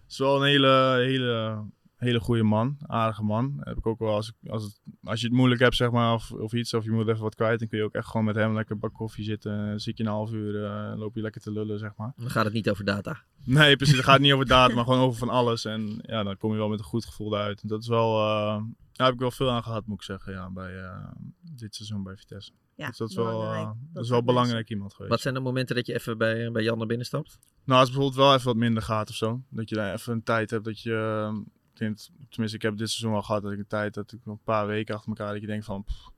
[0.03, 1.63] Het is wel een hele, hele,
[2.03, 2.77] hele goede man.
[2.87, 3.57] Aardige man.
[3.59, 6.13] Heb ik ook wel als, ik- als, het, als je het moeilijk hebt, zeg maar,
[6.13, 8.25] of, of iets, of je moet even wat kwijt, dan kun je ook echt gewoon
[8.25, 9.79] met hem lekker een bak koffie zitten.
[9.81, 12.13] Zit je een half uur, eh, loop je lekker te lullen, zeg maar.
[12.15, 13.21] Dan gaat het niet over data.
[13.43, 13.95] Nee, precies.
[13.95, 15.65] Het gaat niet over data, maar gewoon over van alles.
[15.65, 17.61] En ja, dan kom je wel met een goed gevoel eruit.
[17.61, 20.33] En dat is wel, eh, daar heb ik wel veel aan gehad, moet ik zeggen,
[20.33, 21.07] ja, bij eh,
[21.41, 22.51] dit seizoen bij Vitesse.
[22.75, 23.65] Ja, dus dat is wel, belangrijk.
[23.65, 25.11] dat Dat is wel soort belangrijk iemand geweest.
[25.11, 27.39] Wat zijn de momenten dat je even bij, bij Jan naar binnen stapt?
[27.65, 29.41] Nou, als het bijvoorbeeld wel even wat minder gaat of zo.
[29.49, 31.43] Dat je daar even een tijd hebt dat je...
[31.73, 34.39] vind, tenminste, ik heb dit seizoen al gehad dat ik een tijd dat ik een
[34.43, 35.83] paar weken achter elkaar dat je denkt van...
[35.83, 36.11] pff,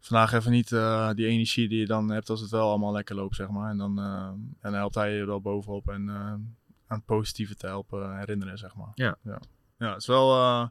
[0.00, 3.14] vandaag even niet eh, die energie die je dan hebt als het wel allemaal lekker
[3.14, 3.70] loopt, zeg maar.
[3.70, 6.44] En dan, eh, en dan helpt hij je wel bovenop en eh, aan
[6.86, 8.90] het positieve te helpen herinneren, zeg maar.
[8.94, 9.16] Ja.
[9.24, 9.40] Ja,
[9.78, 10.70] ja het is wel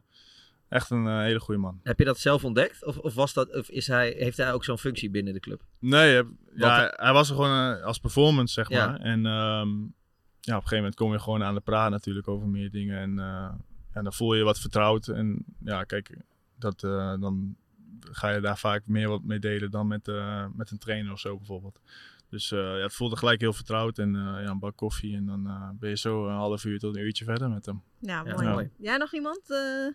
[0.68, 1.80] echt een hele goede man.
[1.82, 2.84] Heb je dat zelf ontdekt?
[2.84, 5.62] Of, of, was dat, of is hij, heeft hij ook zo'n functie binnen de club?
[5.78, 8.86] Nee, heb- ja, hij was er gewoon als performance, zeg Ja.
[8.86, 9.00] maar.
[9.00, 9.68] En ehm,
[10.40, 12.98] ja, op een gegeven moment kom je gewoon aan de praat natuurlijk over meer dingen.
[12.98, 13.18] En,
[13.92, 15.08] en dan voel je je wat vertrouwd.
[15.08, 16.16] En ja, kijk,
[16.58, 17.56] dat, eh, dan
[18.00, 21.20] ga je daar vaak meer wat mee delen dan met, eh, met een trainer of
[21.20, 21.80] zo bijvoorbeeld.
[22.28, 23.98] Dus eh, ja, het voelde gelijk heel vertrouwd.
[23.98, 25.16] En eh, ja, een bak koffie.
[25.16, 27.82] En dan eh, ben je zo een half uur tot een uurtje verder met hem.
[27.98, 28.48] Ja, Ja, mooi.
[28.48, 28.70] mooi.
[28.78, 29.92] Jij nog iemand eh,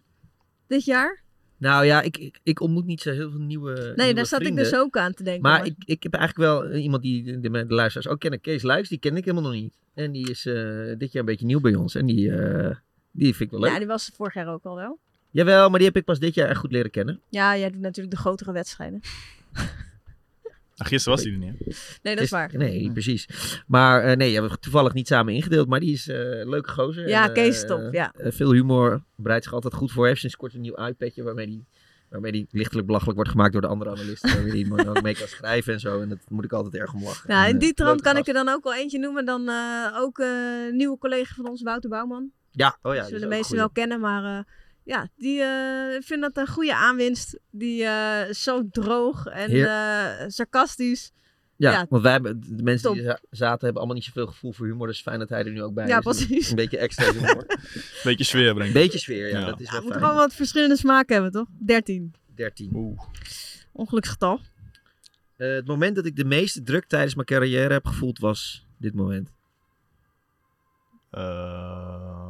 [0.67, 1.23] dit jaar?
[1.57, 4.41] Nou ja, ik, ik, ik ontmoet niet zo heel veel nieuwe Nee, nieuwe daar zat
[4.41, 5.41] ik dus ook aan te denken.
[5.41, 8.41] Maar ik, ik heb eigenlijk wel iemand die de, de, de luisteraars ook kennen.
[8.41, 9.79] Kees Luijks, die ken ik helemaal nog niet.
[9.93, 10.53] En die is eh,
[10.97, 11.95] dit jaar een beetje nieuw bij ons.
[11.95, 12.75] En die, eh,
[13.15, 13.69] die vind ik wel leuk.
[13.71, 14.99] Ja, die was vorig jaar ook al wel.
[15.31, 17.21] Jawel, maar die heb ik pas dit jaar echt goed leren kennen.
[17.29, 19.01] Ja, jij doet natuurlijk de grotere wedstrijden.
[20.75, 21.53] Nou, gisteren was hij er niet.
[21.59, 21.73] hè?
[22.01, 22.57] Nee, dat is waar.
[22.57, 23.27] Nee, precies.
[23.67, 25.67] Maar eh, nee, we hebben toevallig niet samen ingedeeld.
[25.67, 27.07] Maar die is eh, een leuke gozer.
[27.07, 28.13] Ja, En, Kees eh, top, ja.
[28.17, 29.03] veel humor.
[29.15, 30.07] Bereidt zich altijd goed voor.
[30.07, 31.65] Heeft sinds kort een nieuw iPadje waarmee die...
[32.09, 34.33] Waarmee die lichtelijk belachelijk wordt gemaakt door de andere analisten.
[34.33, 36.01] Waarmee die ook mee kan schrijven en zo.
[36.01, 37.33] En dat moet ik altijd erg om lachen.
[37.33, 38.27] Ja, En, in die trant kan gast.
[38.27, 39.25] ik er dan ook wel eentje noemen.
[39.25, 40.27] Dan eh, ook eh,
[40.67, 42.31] een nieuwe collega van ons, Wouter Bouwman.
[42.55, 43.03] Ja, oh ja.
[43.03, 44.43] Zullen de meesten wel kennen, maar eh,
[44.83, 47.39] ja, die eh vind dat een goede aanwinst.
[47.51, 51.11] Die eh, is zo droog en eh, sarcastisch.
[51.57, 52.95] Ja, Ja, want wij hebben, de mensen top.
[52.95, 54.87] die za- zaten hebben allemaal niet zoveel gevoel voor humor.
[54.87, 56.05] Dus fijn dat hij er nu ook bij Ja, is.
[56.05, 56.49] Een- precies.
[56.49, 57.45] Een beetje extra humor.
[58.03, 58.73] Beetje sfeer brengen.
[58.73, 59.39] Beetje sfeer, ja.
[59.39, 59.45] Ja.
[59.45, 61.47] Dat is Ja, wel we moeten gewoon wat verschillende smaken hebben, toch?
[61.65, 62.13] 13.
[62.35, 62.97] 13.
[63.71, 64.39] Ongeluksgetal.
[65.37, 68.93] Eh, het moment dat ik de meeste druk tijdens mijn carrière heb gevoeld was dit
[68.93, 69.31] moment.
[71.11, 72.24] Eh,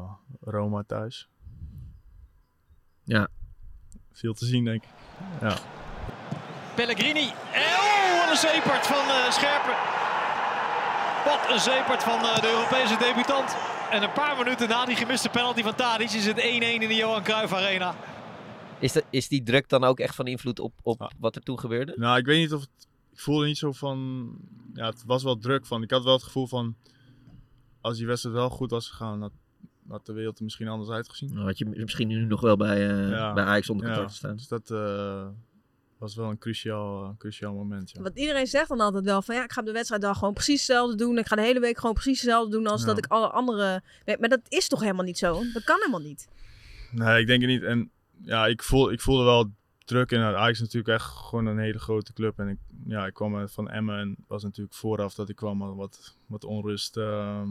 [0.46, 1.30] Roma thuis.
[3.04, 3.28] Ja.
[4.12, 4.90] Veel te zien, denk ik.
[5.42, 5.58] Ja.
[6.76, 7.28] Pellegrini.
[7.54, 9.76] En oh, wat een zeepert van eh, Scherpen.
[11.26, 13.56] Wat een zeepert van eh, de Europese debutant.
[13.92, 16.96] En een paar minuten na die gemiste penalty van Tadic is het 1-1 in de
[16.96, 17.96] Johan Cruijff Arena.
[18.80, 21.60] Is, dat, is die druk dan ook echt van invloed op, op wat er toen
[21.60, 21.94] gebeurde?
[21.96, 22.88] Nou, ik weet niet of het...
[23.12, 24.30] Ik voelde niet zo van...
[24.74, 25.84] Ja, het was wel druk van...
[25.84, 26.76] Ik had wel het gevoel van...
[27.82, 29.22] Als die wedstrijd wel goed was gegaan...
[29.22, 29.32] Had,
[29.88, 31.34] had de wereld er misschien anders uitgezien.
[31.34, 34.36] Nou, had je misschien nu nog wel bij, eh, bij Ajax onder contract ja, staan.
[34.36, 35.28] Dus dat eh,
[35.98, 38.02] was wel een cruciaal, eh, cruciaal moment, ja.
[38.02, 40.34] Want iedereen zegt dan altijd wel van ja, ik ga op de wedstrijd dan gewoon
[40.34, 41.18] precies hetzelfde doen.
[41.18, 42.88] Ik ga de hele week gewoon precies hetzelfde doen als Ja.
[42.88, 43.84] dat ik alle andere...
[44.20, 45.44] Maar dat is toch helemaal niet zo?
[45.54, 46.28] Dat kan helemaal niet.
[46.92, 47.64] Nee, ik denk het niet.
[47.64, 49.52] En ja, ik, voel, ik voelde wel
[49.86, 50.12] druk.
[50.12, 52.40] En Ajax is natuurlijk echt gewoon een hele grote club.
[52.40, 52.58] En ik,
[52.88, 56.44] ja, ik kwam van Emmen en was natuurlijk vooraf dat ik kwam al wat, wat
[56.44, 57.50] onrust ehm,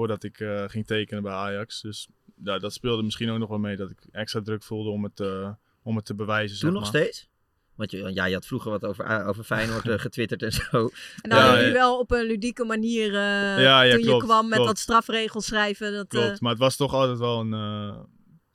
[0.00, 1.80] voordat ik eh, ging tekenen bij Ajax.
[1.80, 2.08] Dus
[2.44, 5.20] ja, dat speelde misschien ook nog wel mee dat ik extra druk voelde om het,
[5.20, 5.50] eh,
[5.82, 6.58] om het te bewijzen.
[6.58, 7.02] Toen zeg nog maar.
[7.02, 7.28] steeds?
[7.74, 10.90] Want je, ja, je had vroeger wat over, over Feyenoord eh, getwitterd en zo.
[11.22, 11.80] En dan Ja, hadden jullie ja.
[11.80, 14.68] wel op een ludieke manier eh, Ja, ja, toen je kwam met klopt.
[14.68, 15.92] wat strafregels schrijven.
[15.92, 18.00] Dat, Klopt, maar het was toch altijd wel een, eh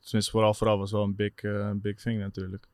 [0.06, 2.68] tenminste vooral vooral was wel een big, eh, big thing natuurlijk.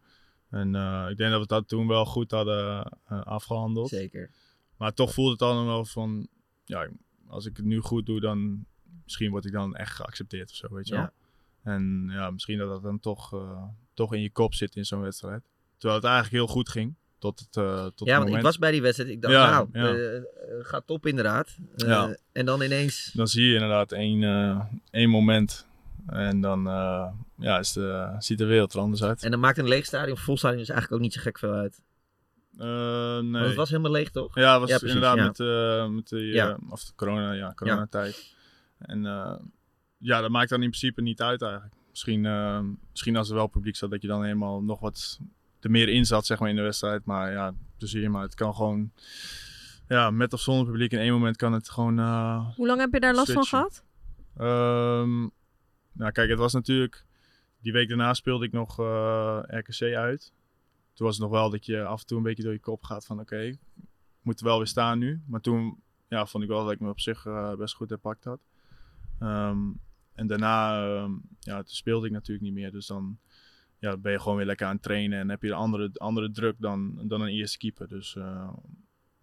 [0.50, 3.90] En eh, ik denk dat we dat toen wel goed hadden eh, afgehandeld.
[3.90, 4.30] Zeker.
[4.78, 6.28] Maar toch voelde het dan wel van,
[6.66, 6.90] ja,
[7.32, 8.66] als ik het nu goed doe, dan
[9.04, 11.00] misschien word ik dan echt geaccepteerd of zo, weet je Ja.
[11.02, 11.10] wel.
[11.74, 13.64] En ja, misschien dat dat dan toch, eh,
[13.94, 15.42] toch in je kop zit in zo'n wedstrijd.
[15.78, 18.38] Terwijl het eigenlijk heel goed ging, tot het, eh tot ja, het want moment.
[18.38, 19.10] ik was bij die wedstrijd.
[19.12, 19.94] Ik dacht, Ja, nou, ja.
[19.94, 20.22] eh,
[20.62, 21.58] gaat top inderdaad.
[22.32, 23.12] En dan ineens...
[23.14, 24.24] Dan zie je inderdaad één,
[24.92, 25.68] één moment
[26.08, 26.64] en dan
[27.38, 29.24] ja, is de, ziet de wereld er anders uit.
[29.24, 31.54] En dan maakt een leeg stadion, vol stadion is eigenlijk ook niet zo gek veel
[31.54, 31.82] uit.
[32.62, 33.32] Eh, nee.
[33.32, 34.36] Want het was helemaal leeg, toch?
[34.36, 35.26] Ja, het was Ja, precies, inderdaad ja.
[35.26, 36.48] met, eh, met de, Ja.
[36.48, 36.58] ja.
[36.70, 38.36] of de corona, ja, coronatijd.
[38.78, 39.36] En eh,
[39.98, 41.74] ja, dat maakt dan in principe niet uit eigenlijk.
[41.90, 42.60] Misschien, eh,
[42.92, 45.20] misschien als er wel publiek zat, dat je dan helemaal nog wat
[45.60, 47.06] er meer in zat zeg maar, in de wedstrijd.
[47.06, 48.92] Maar ja, plezier, maar het kan gewoon,
[49.88, 52.94] ja, met of zonder publiek in één moment kan het gewoon eh, Hoe lang heb
[52.94, 53.84] je daar last van gehad?
[54.38, 55.20] Ehm,
[55.92, 57.06] nou, kijk, het was natuurlijk.
[57.62, 60.34] Die week daarna speelde ik nog eh, RKC uit.
[60.94, 62.84] Toen was het nog wel dat je af en toe een beetje door je kop
[62.84, 63.60] gaat van: oké, ik
[64.22, 65.22] moet er wel weer staan nu.
[65.28, 68.24] Maar toen ja, vond ik wel dat ik me op zich eh, best goed herpakt
[68.24, 68.40] had.
[69.20, 69.60] Ehm,
[70.14, 72.72] en daarna ehm, ja, toen speelde ik natuurlijk niet meer.
[72.72, 73.18] Dus dan
[73.80, 76.32] ja, ben je gewoon weer lekker aan het trainen en heb je een andere, andere
[76.32, 77.88] druk dan, dan een eerste keeper.
[77.88, 78.54] Dus, eh,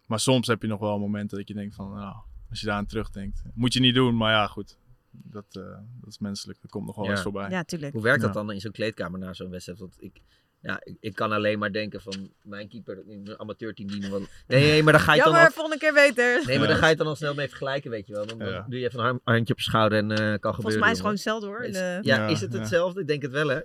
[0.05, 2.15] maar soms heb je nog wel momenten dat je denkt van, nou,
[2.49, 3.43] als je daar aan terugdenkt.
[3.53, 4.77] Moet je niet doen, maar ja, goed.
[5.11, 6.61] Dat, eh, dat is menselijk.
[6.61, 7.63] Dat komt nog wel eens voorbij.
[7.91, 8.41] Hoe werkt dat Ja.
[8.41, 9.79] dan in zo'n kleedkamer na zo'n wedstrijd?
[9.79, 10.21] Want ik,
[10.61, 14.09] ja, ik, ik kan alleen maar denken van mijn keeper in een amateurteam die nog
[14.09, 14.19] wel...
[14.47, 15.53] Nee, nee, maar dan ga je Jammer, dan al...
[15.53, 16.43] volgende keer beter.
[16.45, 18.25] Nee, maar dan ga je het dan al snel mee vergelijken, weet je wel.
[18.25, 18.65] Dan, dan Ja.
[18.69, 20.53] doe je even een handje op je schouder en eh kan gebeuren.
[20.53, 21.63] Volgens mij is het gewoon hetzelfde hoor.
[21.63, 22.59] in Is- de- ja, Ja, is het ja.
[22.59, 23.01] hetzelfde?
[23.01, 23.59] Ik denk het wel, hè?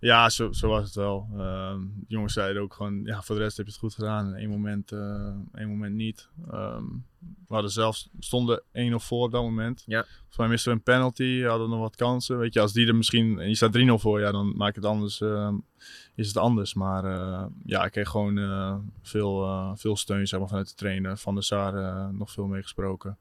[0.00, 1.28] Ja, zo, zo was het wel.
[1.32, 4.26] De jongens zeiden ook gewoon, ja, voor de rest heb je het goed gedaan.
[4.26, 4.92] En één moment,
[5.54, 6.28] één moment niet.
[6.50, 6.84] Ehm,
[7.18, 9.82] we hadden zelfs, stonden 1-0 voor op dat moment.
[9.86, 10.04] Ja.
[10.04, 12.38] Volgens mij misten we een penalty, hadden nog wat kansen.
[12.38, 14.84] Weet je, als die er misschien, en je staat 3-0 voor, ja, dan maakt het
[14.84, 15.54] anders, ehm,
[16.14, 16.74] is het anders.
[16.74, 21.16] Maar eh, ja, ik kreeg gewoon eh, veel, veel steun zeg maar, vanuit de trainer.
[21.16, 23.18] Van der Sar eh, nog veel meegesproken.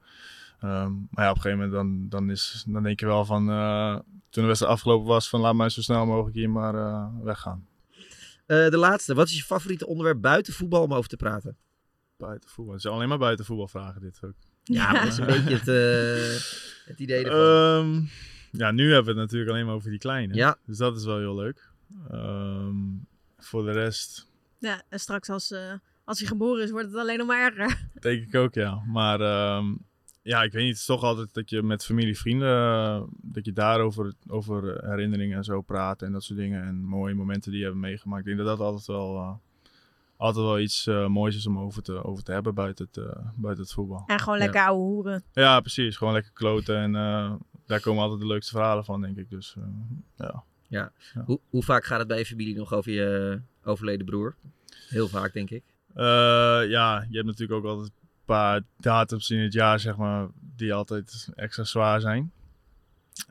[0.59, 3.49] Ehm, maar ja, op een gegeven moment dan, dan, is, dan denk je wel van,
[3.49, 3.93] eh,
[4.29, 7.67] toen de wedstrijd afgelopen was, van laat mij zo snel mogelijk hier maar eh, weggaan.
[8.45, 9.13] Eh, de laatste.
[9.13, 11.57] Wat is je favoriete onderwerp buiten voetbal om over te praten?
[12.17, 12.73] Buiten voetbal.
[12.73, 14.33] Het zijn alleen maar buiten voetbalvragen dit ook.
[14.63, 15.65] Ja, maar dat is een beetje het,
[16.85, 17.95] het idee ervan.
[17.95, 18.05] Ehm,
[18.51, 20.33] ja, nu hebben we het natuurlijk alleen maar over die kleine.
[20.33, 20.57] Ja.
[20.65, 21.69] Dus dat is wel heel leuk.
[22.09, 22.75] Ehm,
[23.37, 24.27] voor de rest
[24.59, 27.89] Ja, en straks als, eh, als hij geboren is, wordt het alleen nog maar erger.
[27.99, 28.83] denk ik ook, ja.
[28.85, 29.73] Maar ehm,
[30.27, 30.71] ja, ik weet niet.
[30.71, 35.37] Het is toch altijd dat je met familie, vrienden, eh, dat je daarover over herinneringen
[35.37, 36.63] en zo praat en dat soort dingen.
[36.63, 38.19] En mooie momenten die je hebt meegemaakt.
[38.19, 39.33] Ik denk dat dat altijd wel, eh,
[40.17, 43.25] altijd wel iets eh, moois is om over te, over te hebben buiten het, eh,
[43.35, 44.03] buiten het voetbal.
[44.05, 45.23] En gewoon lekker ouwe hoeren.
[45.33, 45.97] Ja, precies.
[45.97, 46.77] Gewoon lekker kloten.
[46.77, 47.33] En eh,
[47.65, 49.29] daar komen altijd de leukste verhalen van, denk ik.
[49.29, 49.63] Dus eh,
[50.15, 50.43] ja.
[50.69, 50.91] Ja.
[51.25, 54.35] Hoe, hoe vaak gaat het bij je familie nog over je overleden broer?
[54.89, 55.63] Heel vaak, denk ik.
[55.93, 56.05] Eh,
[56.69, 57.91] ja, je hebt natuurlijk ook altijd
[58.27, 62.31] paar datums in het jaar, zeg maar, die altijd extra zwaar zijn.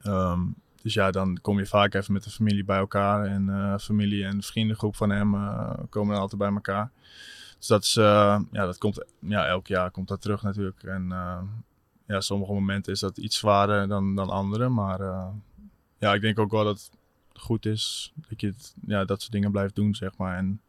[0.03, 0.41] Ehm,
[0.83, 3.27] dus ja, dan kom je vaak even met de familie bij elkaar.
[3.27, 6.91] En eh, familie en vriendengroep van hem eh, komen dan altijd bij elkaar.
[7.59, 10.83] Dus dat is, eh, ja, dat komt, ja, elk jaar komt dat terug natuurlijk.
[10.83, 11.09] En
[12.07, 14.69] ja, sommige momenten is dat iets zwaarder dan, dan andere.
[14.69, 15.01] Maar
[15.99, 19.33] ja, ik denk ook wel dat het goed is dat je het, ja, dat soort
[19.33, 20.37] dingen blijft doen, zeg maar.
[20.37, 20.61] En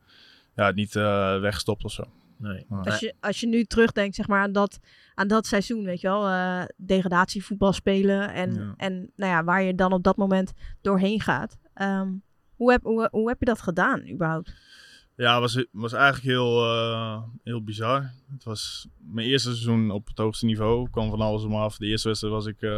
[0.55, 0.93] ja, het niet
[1.41, 2.03] wegstopt of zo.
[2.38, 2.65] Nee.
[2.69, 4.79] Als je, als je nu terugdenkt zeg maar, aan, dat,
[5.13, 8.73] aan dat seizoen, weet je wel, eh, degradatievoetbal spelen en, Ja.
[8.77, 11.57] en nou ja, waar je dan op dat moment doorheen gaat.
[11.73, 12.11] Ehm,
[12.55, 14.53] hoe, heb, hoe, hoe heb je dat gedaan überhaupt?
[15.18, 18.11] Ja, het was, was eigenlijk heel, eh, heel bizar.
[18.32, 20.89] Het was mijn eerste seizoen op het hoogste niveau.
[20.89, 21.78] kwam van alles om af.
[21.78, 22.70] De eerste wedstrijd was ik eh,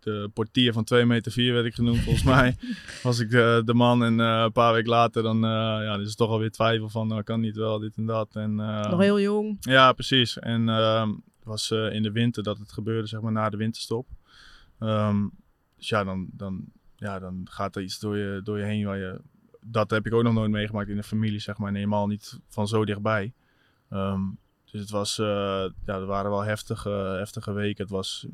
[0.00, 2.56] de portier van 2 meter 4 werd ik genoemd volgens mij.
[3.02, 6.30] Was ik eh, de man en een paar weken later dan ja, is het toch
[6.30, 8.36] alweer twijfel van nou, kan niet wel dit en dat.
[8.36, 9.56] En, Nog heel jong.
[9.60, 10.38] Ja, precies.
[10.38, 14.08] En ehm, het was in de winter dat het gebeurde, zeg maar na de winterstop.
[14.78, 15.26] Ehm,
[15.76, 16.64] dus ja dan, dan,
[16.96, 19.20] ja, dan gaat er iets door je, door je heen waar je
[19.70, 21.68] dat heb ik ook nog nooit meegemaakt in de familie, zeg maar.
[21.68, 23.32] En helemaal niet van zo dichtbij.
[23.90, 24.20] Ehm,
[24.70, 25.26] dus het was, eh,
[25.84, 27.82] ja, er waren wel heftige, heftige weken.
[27.82, 28.26] Het was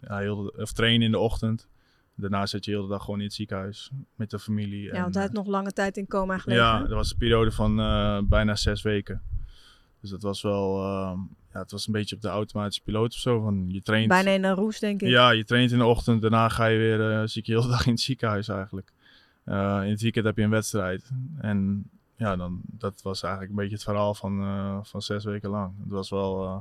[0.00, 1.68] ja, heel, of trainen in de ochtend.
[2.14, 4.82] Daarna zit je heel de dag gewoon in het ziekenhuis met de familie.
[4.82, 6.64] Ja, En, want hij heeft nog lange tijd in coma gelegen.
[6.64, 9.22] ja, dat was een periode van eh, bijna zes weken.
[10.00, 11.18] Dus dat was wel, ehm,
[11.52, 13.40] ja, het was een beetje op de automatische piloot of zo.
[13.40, 14.08] Van je traint.
[14.08, 15.08] Bijna in een roes, denk ik.
[15.08, 17.62] Ja, je traint in de ochtend, daarna ga je weer, eh zie ik je heel
[17.62, 18.92] de dag in het ziekenhuis eigenlijk.
[19.48, 21.10] Eh, in het weekend heb je een wedstrijd.
[21.38, 25.50] En ja, dan, dat was eigenlijk een beetje het verhaal van, eh, van zes weken
[25.50, 25.72] lang.
[25.82, 26.58] Het was wel, eh,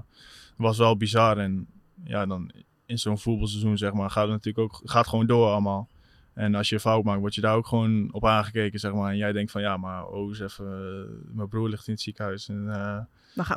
[0.58, 1.38] was wel bizar.
[1.38, 1.68] En
[2.04, 2.52] ja, dan
[2.86, 5.90] in zo'n voetbalseizoen, zeg maar, gaat het natuurlijk ook gaat gewoon door allemaal.
[6.34, 9.12] En als je een fout maakt, word je daar ook gewoon op aangekeken, zeg maar.
[9.12, 12.50] En jij denkt van, ja, maar oh, eens even, mijn broer ligt in het ziekenhuis.
[12.50, 13.08] En, Waar,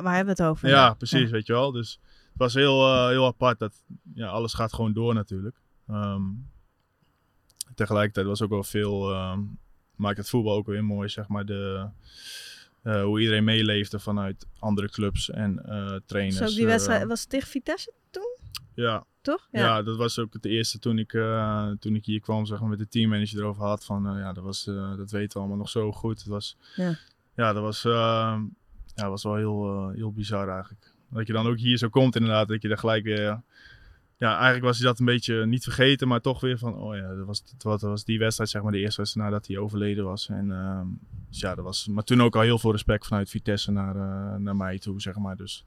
[0.03, 0.69] waar hebben we het over?
[0.69, 1.71] ja, precies, weet je wel.
[1.71, 3.59] Dus het was heel, heel apart.
[3.59, 5.55] Dat, ja, alles gaat gewoon door natuurlijk.
[5.87, 6.21] Ehm,
[7.75, 9.11] tegelijkertijd was ook wel veel...
[9.11, 9.39] ehm,
[9.95, 11.45] maakt het voetbal ook weer mooi, zeg maar.
[11.45, 11.89] De,
[12.83, 16.37] eh, hoe iedereen meeleefde vanuit andere clubs en eh, trainers.
[16.37, 18.37] Zo, die wedstrijd, eh, was het tegen Vitesse toen?
[18.73, 19.05] ja.
[19.21, 19.47] Toch?
[19.51, 19.59] Ja.
[19.61, 19.83] Ja.
[19.83, 21.11] dat was ook het eerste toen ik,
[21.79, 23.85] toen ik hier kwam, zeg maar, met de teammanager erover had.
[23.85, 24.63] Van, ja, dat, was,
[24.97, 26.19] dat weten we allemaal nog zo goed.
[26.19, 26.95] Het was, Ja.
[27.35, 28.41] ja, dat was, eh,
[28.95, 30.93] ja, was wel heel, heel bizar eigenlijk.
[31.09, 33.41] Dat je dan ook hier zo komt inderdaad, dat je daar gelijk weer...
[34.21, 36.75] Ja, eigenlijk was hij dat een beetje niet vergeten, maar toch weer van...
[36.75, 39.57] Oh ja, dat was, dat was die wedstrijd, zeg maar, de eerste wedstrijd nadat hij
[39.57, 40.29] overleden was.
[40.29, 40.87] En ehm,
[41.29, 41.87] dus ja, dat was...
[41.87, 45.15] Maar toen ook al heel veel respect vanuit Vitesse naar, eh, naar mij toe, zeg
[45.15, 45.35] maar.
[45.35, 45.65] Dus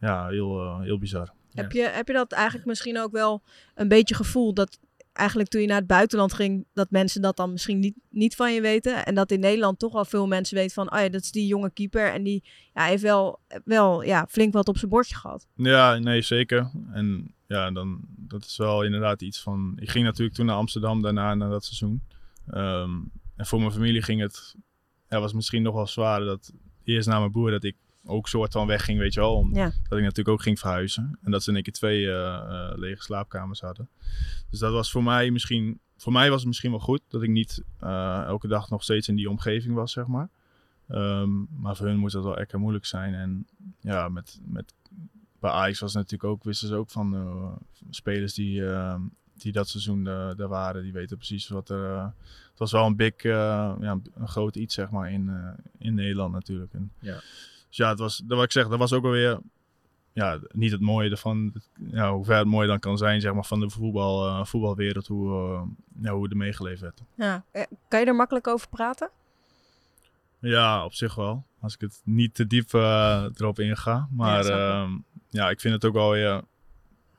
[0.00, 1.32] ja, heel, eh, heel bizar.
[1.52, 3.42] Heb, je, heb je dat eigenlijk misschien ook wel
[3.74, 4.78] een beetje gevoeld dat
[5.12, 8.54] eigenlijk toen je naar het buitenland ging, dat mensen dat dan misschien niet, niet van
[8.54, 9.04] je weten.
[9.04, 11.46] En dat in Nederland toch wel veel mensen weten van, oh ja, dat is die
[11.46, 12.12] jonge keeper.
[12.12, 12.44] En die
[12.74, 15.46] ja, heeft wel, wel ja, flink wat op zijn bordje gehad.
[15.54, 16.70] Ja, nee, zeker.
[16.92, 19.72] En ja, dan, dat is wel inderdaad iets van...
[19.76, 22.02] Ik ging natuurlijk toen naar Amsterdam daarna, na dat seizoen.
[22.46, 22.92] Ehm,
[23.36, 24.54] en voor mijn familie ging het...
[25.08, 26.52] Ja, was misschien nog wel zwaarder dat
[26.84, 29.34] eerst na mijn broer dat ik ook soort van wegging, weet je wel.
[29.36, 29.66] Omdat Ja.
[29.96, 31.18] ik natuurlijk ook ging verhuizen.
[31.22, 33.88] En dat ze in één keer twee eh, eh, lege slaapkamers hadden.
[34.50, 35.80] Dus dat was voor mij misschien...
[35.96, 39.08] Voor mij was het misschien wel goed dat ik niet eh, elke dag nog steeds
[39.08, 40.28] in die omgeving was, zeg maar.
[40.88, 43.14] Ehm, maar voor hun moet dat wel echt moeilijk zijn.
[43.14, 43.46] En
[43.80, 44.74] ja, met, met,
[45.44, 47.52] bij Ajax was natuurlijk ook, wisten ze ook van eh,
[47.90, 48.96] spelers die, eh,
[49.34, 50.82] die dat seizoen eh, daar waren.
[50.82, 51.94] Die weten precies wat er...
[51.94, 52.04] eh,
[52.50, 55.94] het was wel een big, eh, ja, een groot iets, zeg maar, in, eh, in
[55.94, 56.72] Nederland natuurlijk.
[56.72, 57.14] En, Ja.
[57.68, 59.40] Dus ja, het was, dat wat ik zeg, dat was ook alweer...
[60.12, 61.52] Ja, niet het mooie ervan,
[61.90, 65.06] ja, hoe ver het mooi dan kan zijn, zeg maar, van de voetbal, eh, voetbalwereld,
[65.06, 65.66] hoe,
[66.00, 67.02] ja, hoe er meegeleefd werd.
[67.14, 67.44] Ja.
[67.88, 69.10] Kan je er makkelijk over praten?
[70.38, 71.44] Ja, op zich wel.
[71.60, 74.08] Als ik het niet te diep erop inga.
[74.10, 74.44] Maar.
[75.34, 76.42] Ja, ik vind het ook wel weer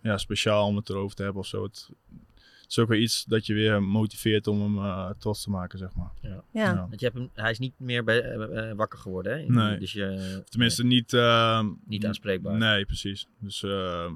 [0.02, 1.64] ja, speciaal om het erover te hebben of zo.
[1.64, 1.90] Het,
[2.62, 5.78] het is ook weer iets dat je weer motiveert om hem eh, trots te maken,
[5.80, 6.12] zeg maar.
[6.22, 6.44] Ja.
[6.52, 6.76] Ja.
[6.76, 9.46] Want je hebt hem, hij is niet meer bij, eh, eh, wakker geworden, hè?
[9.46, 9.80] Nee.
[9.80, 11.14] Dus je, Tenminste, niet...
[11.14, 12.58] ehm, Niet aanspreekbaar.
[12.58, 13.28] Nee, precies.
[13.40, 14.14] Dus ehm,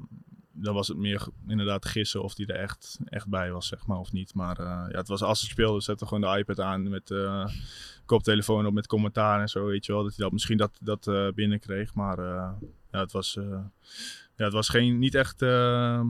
[0.61, 3.97] dan was het meer inderdaad gissen of die er echt, echt bij was, zeg maar,
[3.97, 4.33] of niet.
[4.33, 7.47] Maar eh, ja, het was als het speelde, zette gewoon de iPad aan met eh
[8.05, 10.03] koptelefoon op met commentaar en zo, weet je wel.
[10.03, 11.93] Dat hij dat misschien dat, dat eh, binnenkreeg.
[11.93, 12.19] Maar
[12.91, 13.33] ja, het was,
[14.35, 16.05] ja, het was geen, niet echt, ja,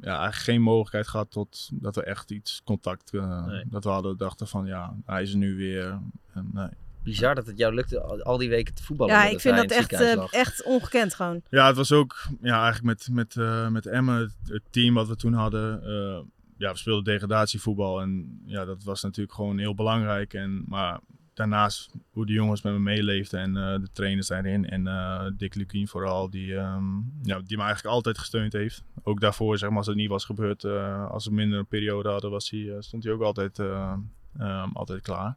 [0.00, 3.64] eigenlijk geen mogelijkheid gehad tot dat we echt iets contact, Nee.
[3.66, 6.00] dat we hadden, dachten van ja, hij is er nu weer.
[6.32, 6.70] En, nee.
[7.02, 9.14] Bizar dat het jou lukte al, die weken te voetballen.
[9.14, 11.42] Ja, ik vind dat echt, eh, echt ongekend gewoon.
[11.50, 15.16] Ja, het was ook ja, eigenlijk met, met, eh met Emmen, het, team wat we
[15.16, 15.82] toen hadden.
[15.82, 16.20] eh,
[16.56, 20.34] ja, we speelden degradatievoetbal en ja, dat was natuurlijk gewoon heel belangrijk.
[20.34, 21.00] En, maar
[21.34, 24.68] daarnaast hoe de jongens met me meeleefden en eh, de trainers daarin.
[24.68, 26.84] En eh Dick Lukien vooral, die, ehm,
[27.22, 28.82] ja, die me eigenlijk altijd gesteund heeft.
[29.02, 32.08] Ook daarvoor, zeg maar, als het niet was gebeurd, eh, als we minder een periode
[32.08, 33.92] hadden, was hij, stond hij ook altijd, eh,
[34.38, 35.36] ehm, altijd klaar.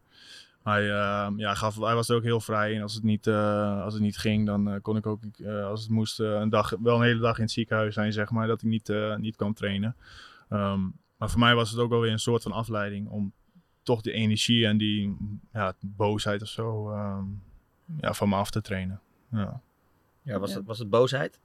[0.65, 2.81] Hij, eh, ja, gaf, hij was er ook heel vrij in.
[2.81, 5.81] Als het niet, eh, als het niet ging, dan eh, kon ik ook, eh, als
[5.81, 8.61] het moest, een dag, wel een hele dag in het ziekenhuis zijn, zeg maar, dat
[8.61, 9.95] ik niet, eh, niet kwam trainen.
[10.49, 10.81] Ehm,
[11.17, 13.33] maar voor mij was het ook wel weer een soort van afleiding om
[13.83, 15.17] toch de energie en die
[15.53, 17.25] ja, boosheid of zo ehm,
[17.99, 19.01] ja, van me af te trainen.
[19.31, 19.61] Ja.
[20.21, 21.39] Ja, was, Het, was het boosheid?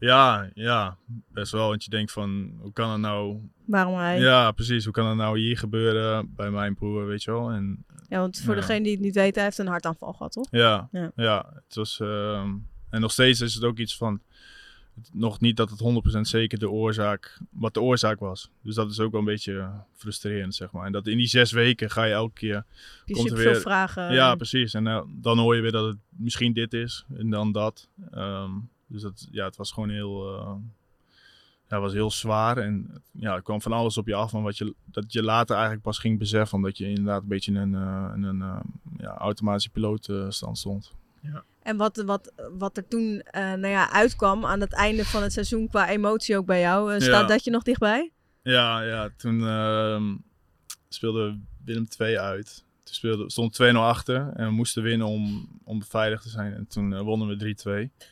[0.00, 0.96] Ja, ja,
[1.32, 1.68] best wel.
[1.68, 3.38] Want je denkt van, hoe kan het nou...
[3.64, 4.20] Waarom hij?
[4.20, 4.84] Ja, precies.
[4.84, 7.50] Hoe kan het nou hier gebeuren bij mijn broer, weet je wel?
[7.50, 8.60] En, Ja, want voor Ja.
[8.60, 10.46] degene die het niet weet, hij heeft een hartaanval gehad, toch?
[10.50, 11.10] Ja, Ja.
[11.16, 11.46] ja.
[11.66, 12.54] het was, ehm,
[12.90, 14.20] en nog steeds is het ook iets van,
[15.12, 18.50] nog niet dat het 100% zeker de oorzaak, wat de oorzaak was.
[18.62, 20.86] Dus dat is ook wel een beetje frustrerend, zeg maar.
[20.86, 22.64] En dat in die zes weken ga je elke keer...
[23.04, 24.12] je komt er weer- vragen.
[24.12, 24.74] Ja, precies.
[24.74, 27.88] En eh, dan hoor je weer dat het misschien dit is en dan dat.
[28.10, 28.50] Ehm,
[28.90, 30.36] dus dat, ja, het was gewoon heel...
[30.38, 30.54] eh,
[31.68, 34.42] ja, het was heel zwaar en ja, er kwam van alles op je af, van
[34.42, 37.56] wat je, dat je later eigenlijk pas ging beseffen, omdat je inderdaad een beetje in
[37.56, 38.60] een, eh, in een eh,
[38.98, 40.92] ja, automatische pilootstand stond.
[41.62, 45.32] En wat, wat, wat er toen eh, nou ja, uitkwam aan het einde van het
[45.32, 47.26] seizoen qua emotie ook bij jou, staat Ja.
[47.26, 48.12] dat je nog dichtbij?
[48.42, 50.16] Ja, ja toen ehm,
[50.88, 52.64] speelde Willem 2 uit.
[52.84, 56.54] Toen speelde, stond 2-0 achter en we moesten winnen om, om beveiligd te zijn.
[56.54, 58.06] En toen wonnen we 3-2.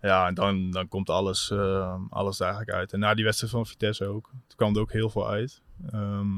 [0.00, 2.92] Ja, en dan, dan komt alles, eh, alles eigenlijk uit.
[2.92, 4.28] En na die wedstrijd van Vitesse ook.
[4.30, 5.62] Toen kwam er ook heel veel uit.
[5.90, 6.28] Ehm,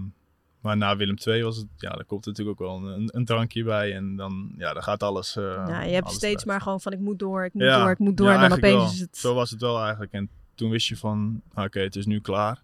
[0.60, 3.64] maar na Willem 2 was het, ja, daar komt natuurlijk ook wel een, een drankje
[3.64, 3.94] bij.
[3.94, 5.36] En dan, ja, dan gaat alles.
[5.36, 7.90] eh, ja, je hebt steeds maar gewoon van ik moet door, ik moet Ja, door,
[7.90, 8.28] ik moet door.
[8.28, 8.84] ja, en dan opeens wel.
[8.84, 9.16] is het...
[9.16, 10.12] Zo was het wel eigenlijk.
[10.12, 12.62] En toen wist je van, ah, oké, het is nu klaar.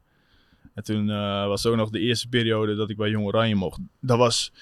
[0.74, 3.78] En toen eh, was ook nog de eerste periode dat ik bij Jong Oranje mocht.
[4.00, 4.52] Dat was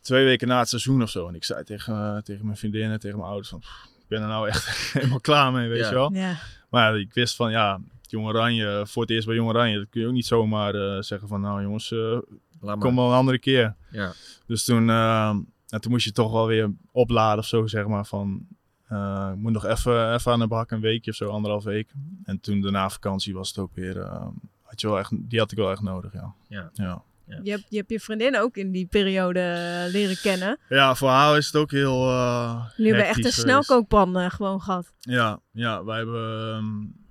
[0.00, 1.28] twee weken na het seizoen of zo.
[1.28, 4.22] En ik zei tegen, eh, tegen mijn vriendinnen, tegen mijn ouders van, "Pff, ik ben
[4.22, 5.88] er nou echt helemaal klaar mee, weet Ja.
[5.88, 6.12] je wel.
[6.12, 6.36] Ja.
[6.70, 10.00] Maar ik wist van, ja, Jong Oranje, voor het eerst bij Jong Oranje, dat kun
[10.00, 12.18] je ook niet zomaar eh, zeggen van, nou jongens, eh,
[12.60, 12.78] maar.
[12.78, 13.74] kom wel een andere keer.
[13.90, 14.12] Ja.
[14.46, 15.34] Dus toen, eh,
[15.66, 18.46] ja, toen moest je toch wel weer opladen of zo, zeg maar, van...
[18.88, 21.90] eh, ik moet nog even, even aan de bak, een weekje of zo, anderhalf week.
[22.24, 24.00] En toen daarna vakantie was het ook weer...
[24.00, 24.26] eh,
[24.62, 26.34] had je wel echt, die had ik wel echt nodig, ja.
[26.48, 26.70] Ja.
[26.72, 27.02] Ja,
[27.42, 30.58] Je, hebt, je hebt je vriendin ook in die periode eh, leren kennen.
[30.68, 34.60] ja voor haar is het ook heel uh, Jullie hebben echt een snelkookpan eh, gewoon
[34.60, 34.92] gehad.
[35.00, 36.50] Ja, ja, wij hebben...
[36.54, 37.04] ehm,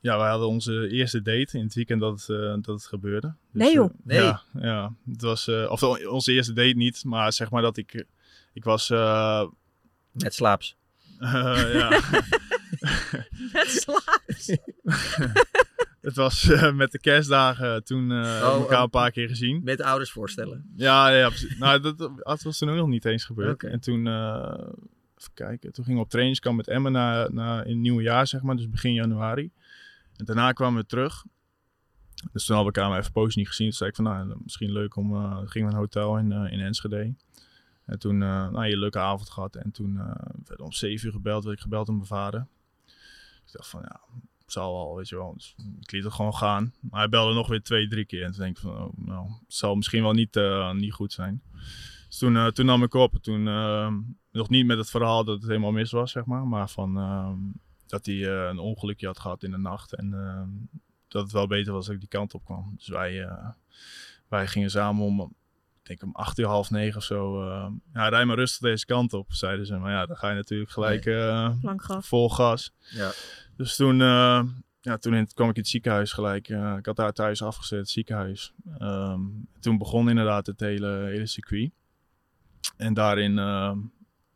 [0.00, 3.34] ja, wij hadden onze eerste date in het weekend dat het, eh, dat het gebeurde.
[3.52, 3.90] Nee, joh.
[3.90, 4.18] eh, Nee.
[4.22, 5.48] Ja, ja, het was...
[5.48, 8.04] eh, of onze eerste date niet, maar zeg maar dat ik...
[8.52, 8.90] Ik was...
[8.90, 9.46] eh,
[10.12, 10.76] Met slaaps.
[11.18, 11.88] eh, ja.
[13.52, 14.56] Met slaaps.
[16.08, 18.82] Het was eh, met de kerstdagen toen we elkaar oh.
[18.82, 19.60] een paar keer gezien.
[19.64, 20.70] Met ouders voorstellen.
[20.76, 21.58] Ja, ja precies.
[21.58, 23.62] nou, dat, dat was toen ook nog niet eens gebeurd.
[23.62, 24.58] En toen, eh,
[25.18, 28.26] even kijken, toen gingen we op trainingskamp met Emmen na, na, in het nieuwe jaar,
[28.26, 29.50] zeg maar, dus begin januari.
[30.16, 31.24] En daarna kwamen we terug.
[32.32, 33.66] Dus toen hadden we elkaar maar even poos niet gezien.
[33.66, 36.30] Toen zei ik van, nou, misschien leuk om, uh, gingen we naar een hotel in,
[36.30, 37.14] uh, in Enschede.
[37.84, 39.56] En toen, uh, nou, een leuke avond gehad.
[39.56, 40.12] En toen uh,
[40.44, 42.46] werd om zeven uur gebeld, werd ik gebeld door mijn vader.
[43.46, 44.00] Ik dacht van, ja,
[44.50, 45.34] zal wel, weet je wel.
[45.34, 46.72] Dus ik liet het gewoon gaan.
[46.80, 48.24] Maar hij belde nog weer twee, drie keer.
[48.24, 51.12] En toen denk ik van, oh, nou, het zal misschien wel niet, uh, niet goed
[51.12, 51.42] zijn.
[52.08, 53.14] Dus toen, uh, toen nam ik op.
[53.20, 53.92] Toen uh,
[54.30, 56.46] nog niet met het verhaal dat het helemaal mis was, zeg maar.
[56.46, 57.32] Maar van uh,
[57.86, 59.94] dat hij uh, een ongelukje had gehad in de nacht.
[59.94, 60.42] En uh,
[61.08, 62.72] dat het wel beter was dat ik die kant op kwam.
[62.76, 63.48] Dus wij, uh,
[64.28, 65.20] wij gingen samen om,
[65.82, 67.48] ik denk om acht uur, half negen of zo.
[67.48, 69.76] Uh, ja, rij maar rustig deze kant op, zeiden ze.
[69.76, 71.52] Maar ja, dan ga je natuurlijk gelijk uh,
[72.00, 72.72] vol gas.
[72.90, 73.10] Ja.
[73.58, 74.42] Dus toen, uh,
[74.80, 76.48] ja, toen in, kwam ik in het ziekenhuis gelijk.
[76.48, 78.52] Uh, ik had daar thuis afgezet, het ziekenhuis.
[78.80, 81.70] Um, toen begon inderdaad het hele, hele circuit.
[82.76, 83.76] En daarin uh,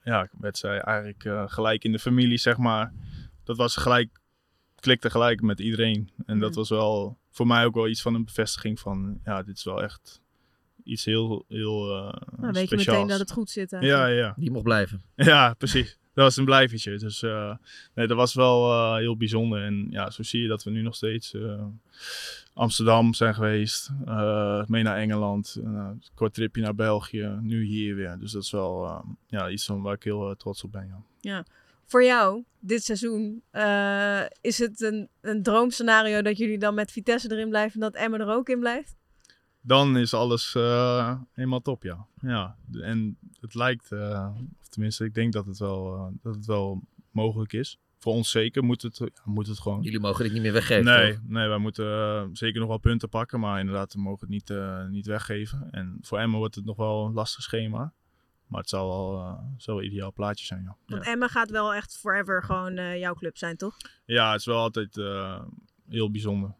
[0.03, 2.93] ja, werd zij eigenlijk uh, gelijk in de familie, zeg maar.
[3.45, 4.19] Dat was gelijk,
[4.75, 6.11] klikte gelijk met iedereen.
[6.27, 9.57] En dat was wel voor mij ook wel iets van een bevestiging van, ja, dit
[9.57, 10.21] is wel echt
[10.85, 13.77] iets heel, heel uh, nou, weet je meteen dat het goed zit.
[13.81, 14.35] Ja, ja.
[14.37, 15.03] Die mocht blijven.
[15.15, 15.99] Ja, precies.
[16.15, 16.99] Dat was een blijvertje.
[16.99, 17.55] Dus eh,
[17.95, 19.63] nee, dat was wel eh, heel bijzonder.
[19.63, 21.65] En ja, zo zie je dat we nu nog steeds eh,
[22.55, 23.91] Amsterdam zijn geweest.
[24.67, 25.61] mee naar Engeland.
[25.63, 27.39] een kort tripje naar België.
[27.41, 28.17] Nu hier weer.
[28.19, 30.87] Dus dat is wel ja, iets van waar ik heel trots op ben.
[30.87, 31.03] Ja.
[31.21, 31.45] Ja.
[31.85, 33.43] Voor jou, dit seizoen,
[34.41, 38.21] is het een, een droomscenario dat jullie dan met Vitesse erin blijven en dat Emmen
[38.21, 38.97] er ook in blijft?
[39.63, 42.07] Dan is alles eh, helemaal top, ja.
[42.21, 42.57] ja.
[42.81, 44.29] En het lijkt, eh,
[44.61, 47.79] of tenminste, ik denk dat het wel, eh, dat het wel mogelijk is.
[47.99, 49.83] Voor ons zeker moet het, ja, moet het gewoon.
[49.83, 51.23] Jullie mogen dit niet meer weggeven, Nee, toch?
[51.27, 54.87] nee wij moeten zeker nog wel punten pakken, maar inderdaad, we mogen het niet, eh,
[54.87, 55.69] niet weggeven.
[55.71, 57.93] En voor Emmen wordt het nog wel een lastig schema.
[58.53, 60.77] Maar het zal wel, eh, zal wel een ideaal plaatje zijn, ja.
[60.87, 63.77] Want Emmen gaat wel echt forever gewoon eh, jouw club zijn, toch?
[64.05, 65.43] Ja, het is wel altijd eh,
[65.89, 66.55] heel bijzonder.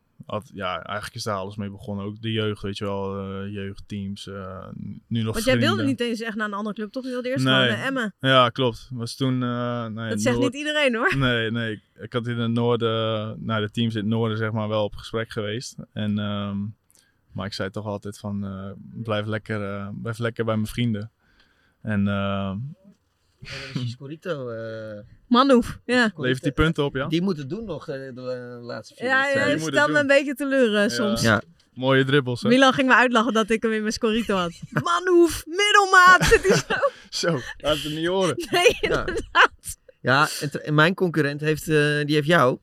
[0.55, 2.05] Ja, eigenlijk is daar alles mee begonnen.
[2.05, 4.27] Ook de jeugd, weet je wel, eh, jeugdteams.
[4.27, 4.69] eh,
[5.07, 7.05] nu nog Want jij wilde niet eens echt naar een andere club, toch?
[7.05, 7.55] Je wilde eerst nee.
[7.55, 8.15] gewoon naar Emmen.
[8.21, 8.89] Ja, klopt.
[8.93, 9.43] Was toen.
[9.43, 11.15] eh, nee, Dat zegt niet iedereen, hoor.
[11.19, 11.73] Nee, nee.
[11.73, 14.85] Ik, ik had in het noorden, nou, de teams in het noorden, zeg maar, wel
[14.85, 15.77] op gesprek geweest.
[15.93, 16.57] En, ehm,
[17.33, 18.47] maar ik zei toch altijd van,
[19.03, 21.11] blijf, lekker, blijf lekker bij mijn vrienden.
[21.83, 22.59] En ehm,
[23.89, 24.49] Scorito.
[24.49, 26.13] eh, Manouf, ja.
[26.17, 27.07] levert die punten op, ja?
[27.07, 30.35] Die moeten doen nog eh, de eh, laatste vier Ja, je stelt me een beetje
[30.35, 31.23] teleur eh, soms.
[31.23, 31.43] Ja.
[31.75, 32.49] Mooie dribbles, hè?
[32.49, 34.53] Milan ging me uitlachen dat ik hem in mijn scorito had.
[34.85, 36.75] Manhoef, middelmaat, zit hij zo.
[37.31, 38.35] Zo, laat het niet horen.
[38.51, 38.99] Nee, Ja.
[39.07, 39.53] inderdaad.
[40.01, 40.29] Ja,
[40.63, 42.59] en, mijn concurrent heeft, eh, die heeft jou.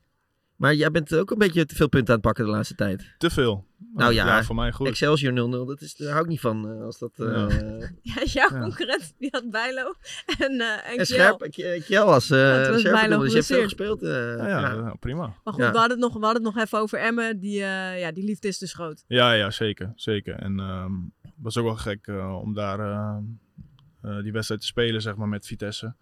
[0.56, 3.14] Maar jij bent ook een beetje te veel punten aan het pakken de laatste tijd.
[3.18, 3.66] Te veel.
[3.94, 4.86] Nou ja, Ja, voor mij goed.
[4.86, 6.68] Excelsior 0-0, dat is, daar hou ik niet van.
[6.70, 7.26] eh, als dat, eh,
[8.02, 8.60] Ja, jouw Ja.
[8.60, 9.94] concurrent die had Bijlo
[10.38, 11.04] en, eh en En Kjell.
[11.04, 11.46] scherp,
[11.84, 14.02] Kjell was eh Ja, was scherp Bijlo dus je hebt veel gespeeld.
[14.02, 15.34] eh, Ja, ja, prima.
[15.44, 15.70] Maar goed, Ja.
[15.72, 17.40] we, hadden het nog, we hadden het nog even over Emmen.
[17.40, 19.04] Die, eh, ja, die liefde is dus groot.
[19.06, 19.92] Ja, ja, zeker.
[19.96, 20.34] zeker.
[20.34, 22.06] En ehm, het was ook wel gek
[22.42, 23.16] om daar eh,
[24.02, 25.94] eh, die wedstrijd te spelen, zeg maar, met Vitesse.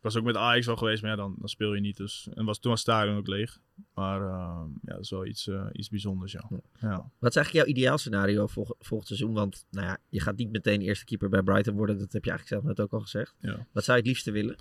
[0.00, 1.96] Ik was ook met Ajax al geweest, maar ja, dan, dan speel je niet.
[1.96, 3.58] Dus, en was, toen was het stadion ook leeg.
[3.94, 6.48] Maar ehm, ja, dat is wel iets, eh, iets bijzonders, ja.
[6.80, 7.10] ja.
[7.18, 9.32] Wat is eigenlijk jouw ideaalscenario vol, volgend seizoen?
[9.32, 11.98] Want nou ja, je gaat niet meteen eerste keeper bij Brighton worden.
[11.98, 13.34] Dat heb je eigenlijk zelf net ook al gezegd.
[13.38, 13.66] Ja.
[13.72, 14.56] Wat zou je het liefste willen?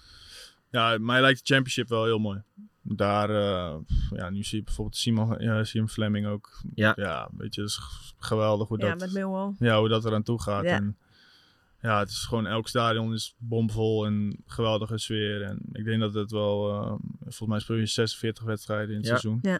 [0.70, 2.42] Ja, mij lijkt de championship wel heel mooi.
[2.82, 3.78] Daar, eh,
[4.10, 6.62] ja, nu zie je bijvoorbeeld Simon, ja, Simon Fleming ook.
[6.74, 7.30] Ja.
[7.38, 7.80] weet je, het is
[8.18, 9.54] geweldig hoe Ja, dat, met Millwall.
[9.60, 10.64] ja, hoe dat eraan toe gaat.
[10.64, 10.76] Ja.
[10.76, 10.98] En,
[11.82, 15.42] ja, het is gewoon, elk stadion is bomvol en geweldige sfeer.
[15.42, 19.06] En ik denk dat het wel, eh, volgens mij speel je 46 wedstrijden in het
[19.06, 19.10] Ja.
[19.18, 19.40] seizoen.
[19.42, 19.60] Ja.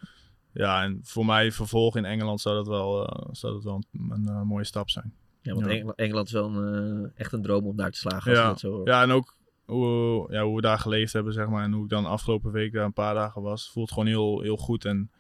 [0.53, 4.11] Ja, en voor mij vervolg in Engeland zou dat wel, eh, zou dat wel een,
[4.11, 5.13] een, eh, mooie stap zijn.
[5.41, 8.30] Ja, want Eng- Engeland is wel een, eh, echt een droom om daar te slagen.
[8.32, 8.88] Als Ja, dat zo hoort.
[8.88, 11.63] ja, en ook hoe, ja, hoe we daar geleefd hebben, zeg maar.
[11.63, 13.70] En hoe ik dan afgelopen week daar een paar dagen was.
[13.72, 14.86] Voelt gewoon heel, heel goed.
[14.86, 15.11] En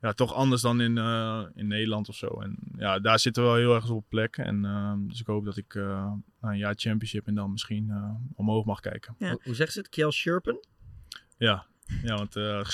[0.00, 2.26] ja, toch anders dan in, eh, in Nederland of zo.
[2.26, 4.36] En ja, daar zitten we wel heel erg op plek.
[4.36, 8.10] En ehm, dus ik hoop dat ik eh, een jaar championship en dan misschien eh,
[8.34, 9.14] omhoog mag kijken.
[9.18, 9.88] Hoe, hoe zegt ze het?
[9.88, 10.58] Kjell Scherpen?
[11.38, 11.66] Ja,
[12.02, 12.36] ja want...
[12.36, 12.64] eh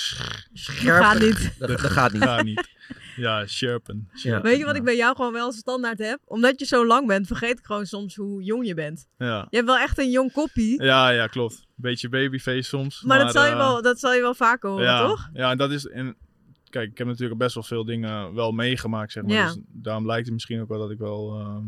[0.53, 1.05] Scherpen.
[1.05, 1.55] gaat niet.
[1.59, 2.23] Dat, dat gaat niet.
[2.33, 2.71] Gaat niet.
[3.15, 4.09] Ja, scherpen.
[4.13, 4.79] Scherpen, Weet je wat ja.
[4.79, 6.19] ik bij jou gewoon wel als standaard heb?
[6.25, 9.07] Omdat je zo lang bent, vergeet ik gewoon soms hoe jong je bent.
[9.17, 9.47] Ja.
[9.49, 10.83] Je hebt wel echt een jong koppie.
[10.83, 11.65] Ja, ja, klopt.
[11.75, 13.01] Beetje babyface soms.
[13.01, 15.29] Maar, dat, zal je wel, dat zal je wel vaker horen, ja, toch?
[15.33, 15.87] Ja, en dat is.
[15.87, 16.15] En
[16.73, 19.33] kijk, ik heb natuurlijk best wel veel dingen wel meegemaakt, zeg maar.
[19.33, 19.45] Ja.
[19.45, 21.63] Dus daarom lijkt het misschien ook wel dat ik wel ehm,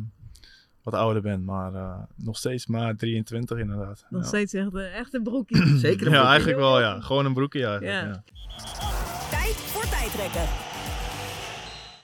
[0.84, 1.44] wat ouder ben.
[1.44, 4.06] Maar eh, nog steeds maar 23 inderdaad.
[4.10, 4.28] Nog ja.
[4.28, 5.78] steeds echt, echt een broekie.
[5.88, 7.00] Zeker Ja, eigenlijk wel, ja.
[7.00, 8.02] Gewoon een broekje eigenlijk.
[8.02, 8.08] Ja.
[8.08, 8.24] Ja.
[9.30, 10.48] Tijd voor tijdrekken.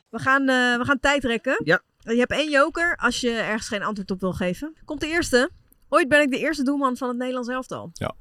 [0.10, 1.62] We gaan, eh, we gaan tijd rekken.
[1.64, 1.82] Ja.
[2.00, 4.74] Je hebt één joker als je ergens geen antwoord op wil geven.
[4.86, 5.50] Komt de eerste.
[5.90, 7.90] Ooit ben ik de eerste doelman van het Nederlands elftal.
[7.94, 8.14] Ja.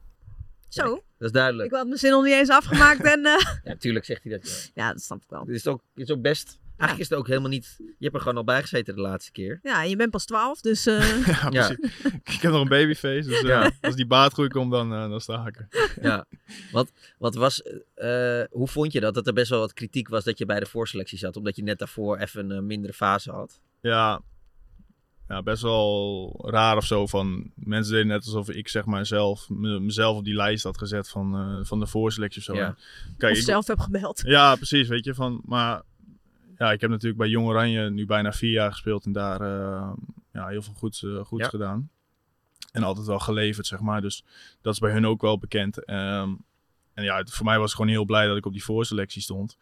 [0.72, 0.84] Zo.
[0.84, 1.70] Dat is duidelijk.
[1.70, 3.24] Ik had mijn zin nog niet eens afgemaakt en...
[3.24, 4.70] eh, Ja, tuurlijk zegt hij dat.
[4.74, 4.84] Ja.
[4.84, 5.40] ja, dat snap ik wel.
[5.40, 6.58] Het is ook, het is ook best...
[6.76, 7.74] Eigenlijk is het ook helemaal niet...
[7.78, 9.60] Je hebt er gewoon al bij gezeten de laatste keer.
[9.62, 10.86] Ja, en je bent pas 12, dus...
[10.86, 11.66] eh, Ja, Ja.
[11.66, 11.94] precies.
[12.24, 13.70] Ik heb nog een babyface, dus eh, Ja.
[13.80, 15.68] als die baardgroei komt, dan, dan sta ik er.
[16.08, 16.24] Ja.
[16.72, 17.62] Wat, wat was...
[17.94, 19.14] eh, hoe vond je dat?
[19.14, 21.36] Dat er best wel wat kritiek was dat je bij de voorselectie zat.
[21.36, 23.60] Omdat je net daarvoor even een mindere fase had.
[23.80, 24.20] Ja,
[25.30, 27.06] ja, best wel raar of zo.
[27.06, 30.78] Van, mensen deden net alsof ik zeg maar zelf, me- mezelf op die lijst had
[30.78, 32.54] gezet van, eh, van de voorselectie of zo.
[32.54, 32.66] Ja.
[32.66, 32.76] En
[33.18, 34.22] Kijk, of ik- zelf heb gebeld.
[34.36, 35.14] Ja, precies, weet je.
[35.14, 35.82] Van, maar
[36.58, 39.92] ja, ik heb natuurlijk bij Jong Oranje nu bijna vier jaar gespeeld en daar eh,
[40.32, 41.48] ja, heel veel goeds, eh, goeds Ja.
[41.50, 41.90] gedaan.
[42.72, 44.00] En altijd wel geleverd, zeg maar.
[44.00, 44.24] Dus
[44.60, 45.84] dat is bij hun ook wel bekend.
[45.84, 46.30] Ehm,
[46.94, 49.22] en ja, het- voor mij was het gewoon heel blij dat ik op die voorselectie
[49.22, 49.56] stond.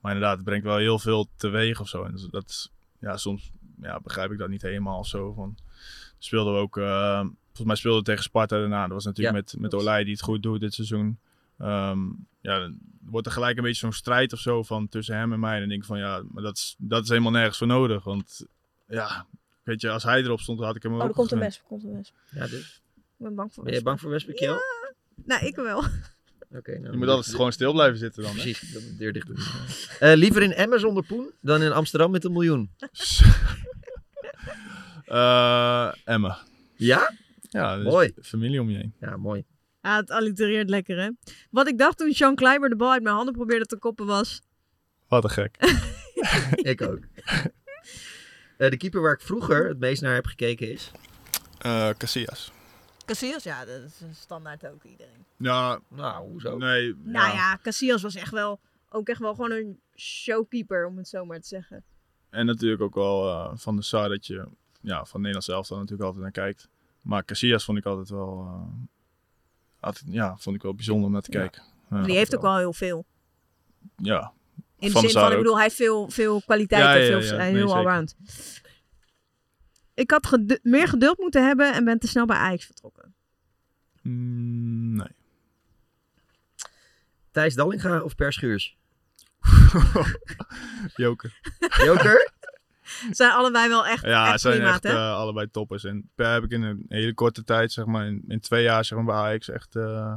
[0.00, 2.04] Maar inderdaad, het brengt wel heel veel teweeg of zo.
[2.04, 3.50] En dat is, ja, soms
[3.82, 5.32] ja, begrijp ik dat niet helemaal of zo.
[5.32, 5.56] Van,
[6.18, 8.82] speelden we ook, eh, volgens mij speelden we tegen Sparta daarna.
[8.82, 11.18] Dat was natuurlijk Ja, met, met Olij die het goed doet dit seizoen.
[11.58, 11.98] Ehm,
[12.40, 15.40] ja, dan wordt er gelijk een beetje zo'n strijd of zo van tussen hem en
[15.40, 15.54] mij.
[15.54, 18.04] En dan denk ik van ja, maar dat is, dat is helemaal nergens voor nodig.
[18.04, 18.46] Want
[18.88, 19.26] ja,
[19.62, 21.60] weet je, als hij erop stond, had ik hem Oh, ook er komt een wesp,
[21.60, 22.14] er komt een wesp.
[22.30, 22.82] Ja, dus.
[22.96, 23.84] Ik ben bang voor Ben je wespen.
[23.84, 24.58] bang voor Westbrook, Kjell?
[25.24, 25.78] Nou, ik wel.
[26.58, 28.32] Oké, nou, Je moet altijd gewoon stil blijven zitten dan.
[28.36, 28.40] hè?
[28.42, 29.36] Precies, de deur dicht doen.
[29.98, 32.70] Eh, liever in Emmen zonder Poen dan in Amsterdam met een miljoen.
[35.10, 36.38] Eh, Emma.
[36.74, 37.12] Ja?
[37.40, 38.12] Ja, dus Mooi.
[38.22, 38.94] familie om je heen.
[39.00, 39.44] Ja, mooi.
[39.82, 41.10] Ja, het allitereert lekker, hè?
[41.50, 44.42] Wat ik dacht toen Sean Kleiber de bal uit mijn handen probeerde te koppen was...
[45.08, 45.56] Wat een gek.
[46.72, 46.98] ik ook.
[48.56, 50.90] Eh, de keeper waar ik vroeger het meest naar heb gekeken is...
[51.58, 52.52] Eh, Casillas.
[53.04, 55.24] Casillas, ja, dat is een standaard ook iedereen.
[55.36, 55.80] Ja.
[55.88, 56.56] Nou, hoezo?
[56.56, 56.94] Nee.
[57.02, 61.24] Nou ja, Casillas was echt wel, ook echt wel gewoon een showkeeper, om het zo
[61.24, 61.84] maar te zeggen.
[62.30, 64.48] En natuurlijk ook wel eh, van de Sar dat je
[64.80, 66.68] ja, van Nederland zelf dan natuurlijk altijd naar kijkt.
[67.02, 68.84] Maar Casillas vond ik altijd wel, eh,
[69.80, 71.62] altijd, ja, vond ik wel bijzonder om naar te kijken.
[71.90, 73.04] Ja, die heeft ook wel heel veel.
[73.96, 74.32] Ja.
[74.78, 77.06] In de Van zin van, ik bedoel, hij heeft veel, veel kwaliteit Ja, en ja,
[77.06, 77.74] veel, is Nee, heel zeker.
[77.74, 78.16] allround.
[79.94, 83.14] Ik had gedu- meer geduld moeten hebben en ben te snel bij Ajax vertrokken.
[84.02, 85.08] Mm, nee.
[87.30, 88.76] Thijs Dallinga of Per Schuurs?
[90.96, 91.40] Joker.
[91.84, 92.32] Joker?
[93.10, 95.84] Zijn allebei wel echt, Ja, echt zijn echt eh, allebei toppers.
[95.84, 98.84] En Per heb ik in een hele korte tijd, zeg maar, in, in twee jaar
[98.84, 100.14] zeg maar, bij Ajax echt eh,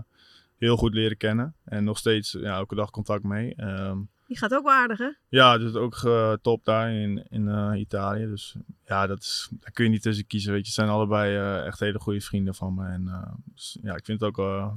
[0.57, 1.55] heel goed leren kennen.
[1.65, 3.55] En nog steeds ja, elke dag contact mee.
[3.55, 5.09] Ehm, Die gaat ook wel aardig, hè?
[5.27, 8.25] ja, dus ook eh, top daar in, in Italië.
[8.25, 8.55] Dus
[8.85, 10.51] ja, dat is, daar kun je niet tussen kiezen.
[10.51, 10.65] Weet je.
[10.65, 12.87] Het zijn allebei echt hele goede vrienden van me.
[12.87, 14.73] En dus, ja, ik vind het ook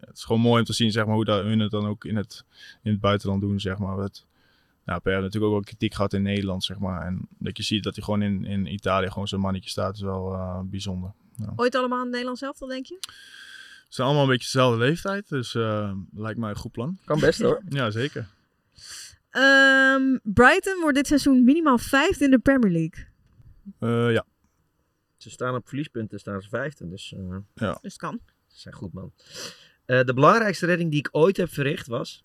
[0.00, 2.04] het is gewoon mooi om te zien zeg maar, hoe dat, hun het dan ook
[2.04, 2.44] in het,
[2.82, 3.60] in het buitenland doen.
[3.60, 3.98] Zeg maar.
[3.98, 4.26] Het,
[4.88, 6.64] nou, Per heeft natuurlijk ook wel kritiek gehad in Nederland.
[6.64, 7.06] Zeg maar.
[7.06, 10.00] En dat je ziet dat hij gewoon in, in Italië gewoon zo'n mannetje staat, is
[10.00, 11.12] wel eh, bijzonder.
[11.36, 11.52] Ja.
[11.56, 12.96] Ooit allemaal in het Nederlands elftal, denk je?
[13.00, 16.98] Ze zijn allemaal een beetje dezelfde leeftijd, dus eh, lijkt mij een goed plan.
[17.04, 17.62] Kan best hoor.
[17.68, 18.28] ja, zeker.
[19.30, 23.06] Ehm, Brighton wordt dit seizoen minimaal vijfde in de Premier League.
[23.78, 24.24] Eh, ja.
[25.16, 26.88] Ze staan op verliespunten, staan ze vijfde.
[26.88, 27.72] Dus, eh, ja.
[27.72, 28.20] Dus het kan.
[28.46, 29.12] Ze zijn goed, man.
[29.84, 32.24] Eh, de belangrijkste redding die ik ooit heb verricht was...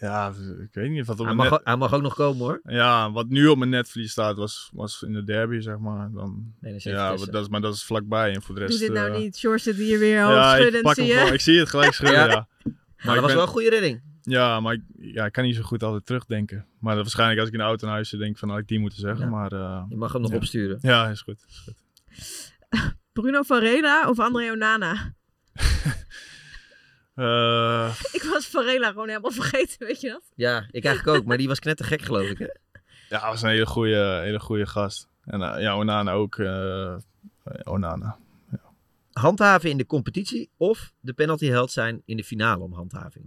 [0.00, 0.28] Ja,
[0.62, 2.60] ik weet niet wat op Hij mag, net- ook- hij mag ook nog komen hoor.
[2.64, 6.10] Ja, wat nu op mijn netvlies staat was, was in de derby, zeg maar.
[6.12, 8.34] Dan, Nee, dat ja, dat is, maar dat is vlakbij.
[8.34, 8.78] En voor de rest...
[8.78, 9.38] Doe dit nou eh, niet.
[9.38, 11.12] George zit hier weer Ja, ik zie hem je?
[11.14, 11.32] gewoon.
[11.32, 12.26] Ik zie het gelijk schudden, Ja.
[12.26, 12.48] ja.
[12.62, 12.74] Maar
[13.04, 14.02] dat ik was ben- wel een goede redding.
[14.22, 16.66] Ja, maar ik, ja, ik kan niet zo goed altijd terugdenken.
[16.80, 18.58] Maar dat waarschijnlijk als ik in de auto naar huis zit, denk ik van, had
[18.58, 19.24] ik die moeten zeggen.
[19.24, 19.30] Ja.
[19.30, 20.36] Maar, eh, Je mag hem nog ja.
[20.36, 20.78] opsturen.
[20.80, 21.44] Ja, is goed.
[21.48, 21.76] Is goed.
[23.12, 24.92] Bruno Varela of André Onana?
[27.18, 30.22] Eh, Ik was Varela gewoon helemaal vergeten, weet je dat?
[30.34, 31.24] Ja, ik eigenlijk ook.
[31.26, 32.44] Maar die was knettergek geloof ik hè.
[33.14, 35.08] ja, hij was een hele goede, hele goede gast.
[35.24, 36.38] En eh, ja, Onana ook.
[36.38, 36.96] eh,
[37.64, 38.18] Onana.
[39.12, 43.24] Handhaven in de competitie of de penaltyheld zijn in de finale om handhaving.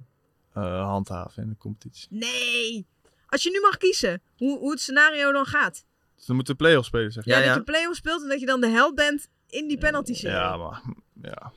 [0.53, 2.07] Eh, handhaven in de competitie.
[2.09, 2.87] Nee!
[3.27, 5.85] Als je nu mag kiezen, hoe, hoe het scenario dan gaat.
[6.15, 7.31] Dus dan moeten we play-offs spelen, zeg je?
[7.31, 10.13] Ja, dat je play-off speelt en dat je dan de held bent in die penalty
[10.13, 10.35] serie.
[10.35, 10.81] Ja, maar...
[11.21, 11.51] Ja.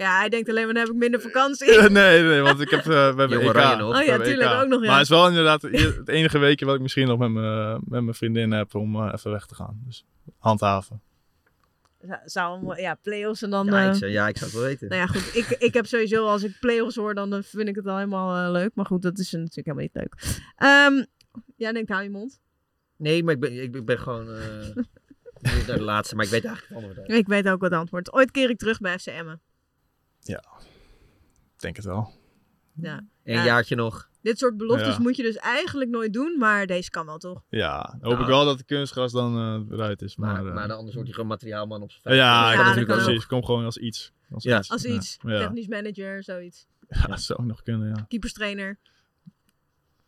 [0.00, 1.80] Ja, hij denkt alleen maar, dan heb ik minder vakantie.
[1.90, 3.48] nee, nee, want ik heb, eh, we hebben Jong EK.
[3.48, 3.92] Oranje nog.
[3.92, 4.62] We Oh ja, tuurlijk, EK.
[4.62, 4.86] ook nog, ja.
[4.86, 8.02] Maar het is wel inderdaad het enige weekje wat ik misschien nog met mijn, met
[8.02, 9.82] mijn vriendin heb om eh, even weg te gaan.
[9.86, 10.04] Dus
[10.38, 11.00] handhaven.
[12.24, 13.66] Zou- ja, play-offs en dan...
[13.66, 14.88] Ja, eh, ik zou, ja, ik zou het wel weten.
[14.88, 15.36] Nou ja, goed.
[15.36, 18.44] Ik, ik heb sowieso, als ik play-offs hoor, dan eh, vind ik het al helemaal
[18.44, 18.70] eh, leuk.
[18.74, 20.40] Maar goed, dat is natuurlijk helemaal niet leuk.
[20.56, 21.04] Ehm
[21.56, 22.40] jij denkt, hou je mond.
[22.96, 24.36] Nee, maar ik ben, ik, ik ben gewoon eh,
[25.66, 26.14] naar de laatste.
[26.14, 27.18] Maar ik weet eigenlijk het antwoord.
[27.18, 28.12] Ik weet ook wat het antwoord.
[28.12, 29.40] Ooit keer ik terug bij FC Emmen.
[30.20, 30.42] Ja,
[31.54, 32.12] ik denk het wel.
[32.74, 32.96] Ja.
[33.24, 34.08] Een Ja, jaartje nog.
[34.22, 35.00] Dit soort beloftes Ja.
[35.02, 37.42] moet je dus eigenlijk nooit doen, maar deze kan wel toch?
[37.48, 38.20] Ja, hoop Nou.
[38.20, 40.16] ik wel dat de kunstgras dan eh, eruit is.
[40.16, 42.16] Maar, Maar, eh, maar dan anders wordt hij gewoon materiaalman op zijn vijf.
[42.16, 43.26] ja, Dat ja, natuurlijk precies.
[43.26, 44.12] Kom gewoon als iets.
[44.30, 44.58] Als Ja.
[44.58, 44.70] iets.
[44.70, 45.18] Als iets.
[45.22, 45.38] Ja.
[45.38, 46.66] Technisch manager, zoiets.
[46.88, 48.04] Ja, dat zou ook nog kunnen, ja.
[48.08, 48.78] Keeperstrainer.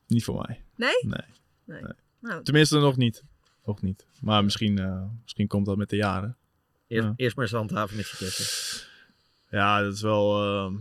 [0.06, 0.64] Niet voor mij.
[0.76, 0.90] Nee?
[1.02, 1.26] Nee.
[1.64, 1.82] Nee.
[1.82, 1.92] Nee.
[2.20, 3.22] Nou, Tenminste, nog niet.
[3.64, 4.06] Nog niet.
[4.20, 6.36] Maar misschien, eh, misschien komt dat met de jaren.
[6.86, 7.12] Eerst, Ja.
[7.16, 8.84] eerst maar eens handhaven met Vitesse.
[9.52, 10.42] Ja, dat is wel.
[10.42, 10.74] ehm,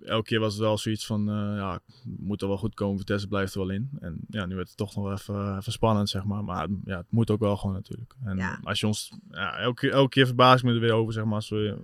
[0.00, 1.28] elke keer was het wel zoiets van.
[1.28, 2.98] eh, ja, moet er wel goed komen.
[2.98, 3.90] Vitesse blijft er wel in.
[4.00, 6.44] En ja, nu werd het toch nog wel even, even spannend, zeg maar.
[6.44, 8.14] Maar ja, het moet ook wel gewoon natuurlijk.
[8.24, 8.60] En Ja.
[8.62, 9.12] als je ons.
[9.30, 11.34] Ja, elke, keer- elke keer verbaas ik me er weer over, zeg maar.
[11.34, 11.78] Als we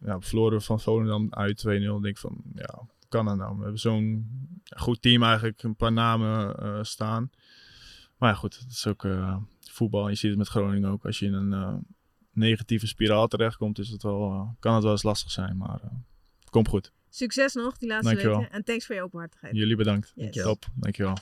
[0.00, 2.00] ja, verloren van Volendam uit 2-0.
[2.00, 2.42] denk ik van.
[2.54, 3.56] Ja, kan dat nou?
[3.56, 4.28] We hebben zo'n
[4.76, 5.62] goed team eigenlijk.
[5.62, 7.30] Een paar namen eh, staan.
[8.18, 8.58] Maar ja, goed.
[8.58, 10.08] Het is ook eh, voetbal.
[10.08, 11.04] Je ziet het met Groningen ook.
[11.06, 11.86] Als je in een.
[12.36, 15.56] Negatieve spiraal terechtkomt, is het wel, eh, kan het wel eens lastig zijn.
[15.56, 15.90] Maar eh,
[16.50, 16.92] komt goed.
[17.10, 18.38] succes nog die laatste Dankjewel.
[18.38, 18.52] weken.
[18.52, 19.56] En thanks voor je openhartigheid.
[19.56, 20.12] Jullie bedankt.
[20.14, 20.42] Yes.
[20.42, 21.16] Top, dankjewel.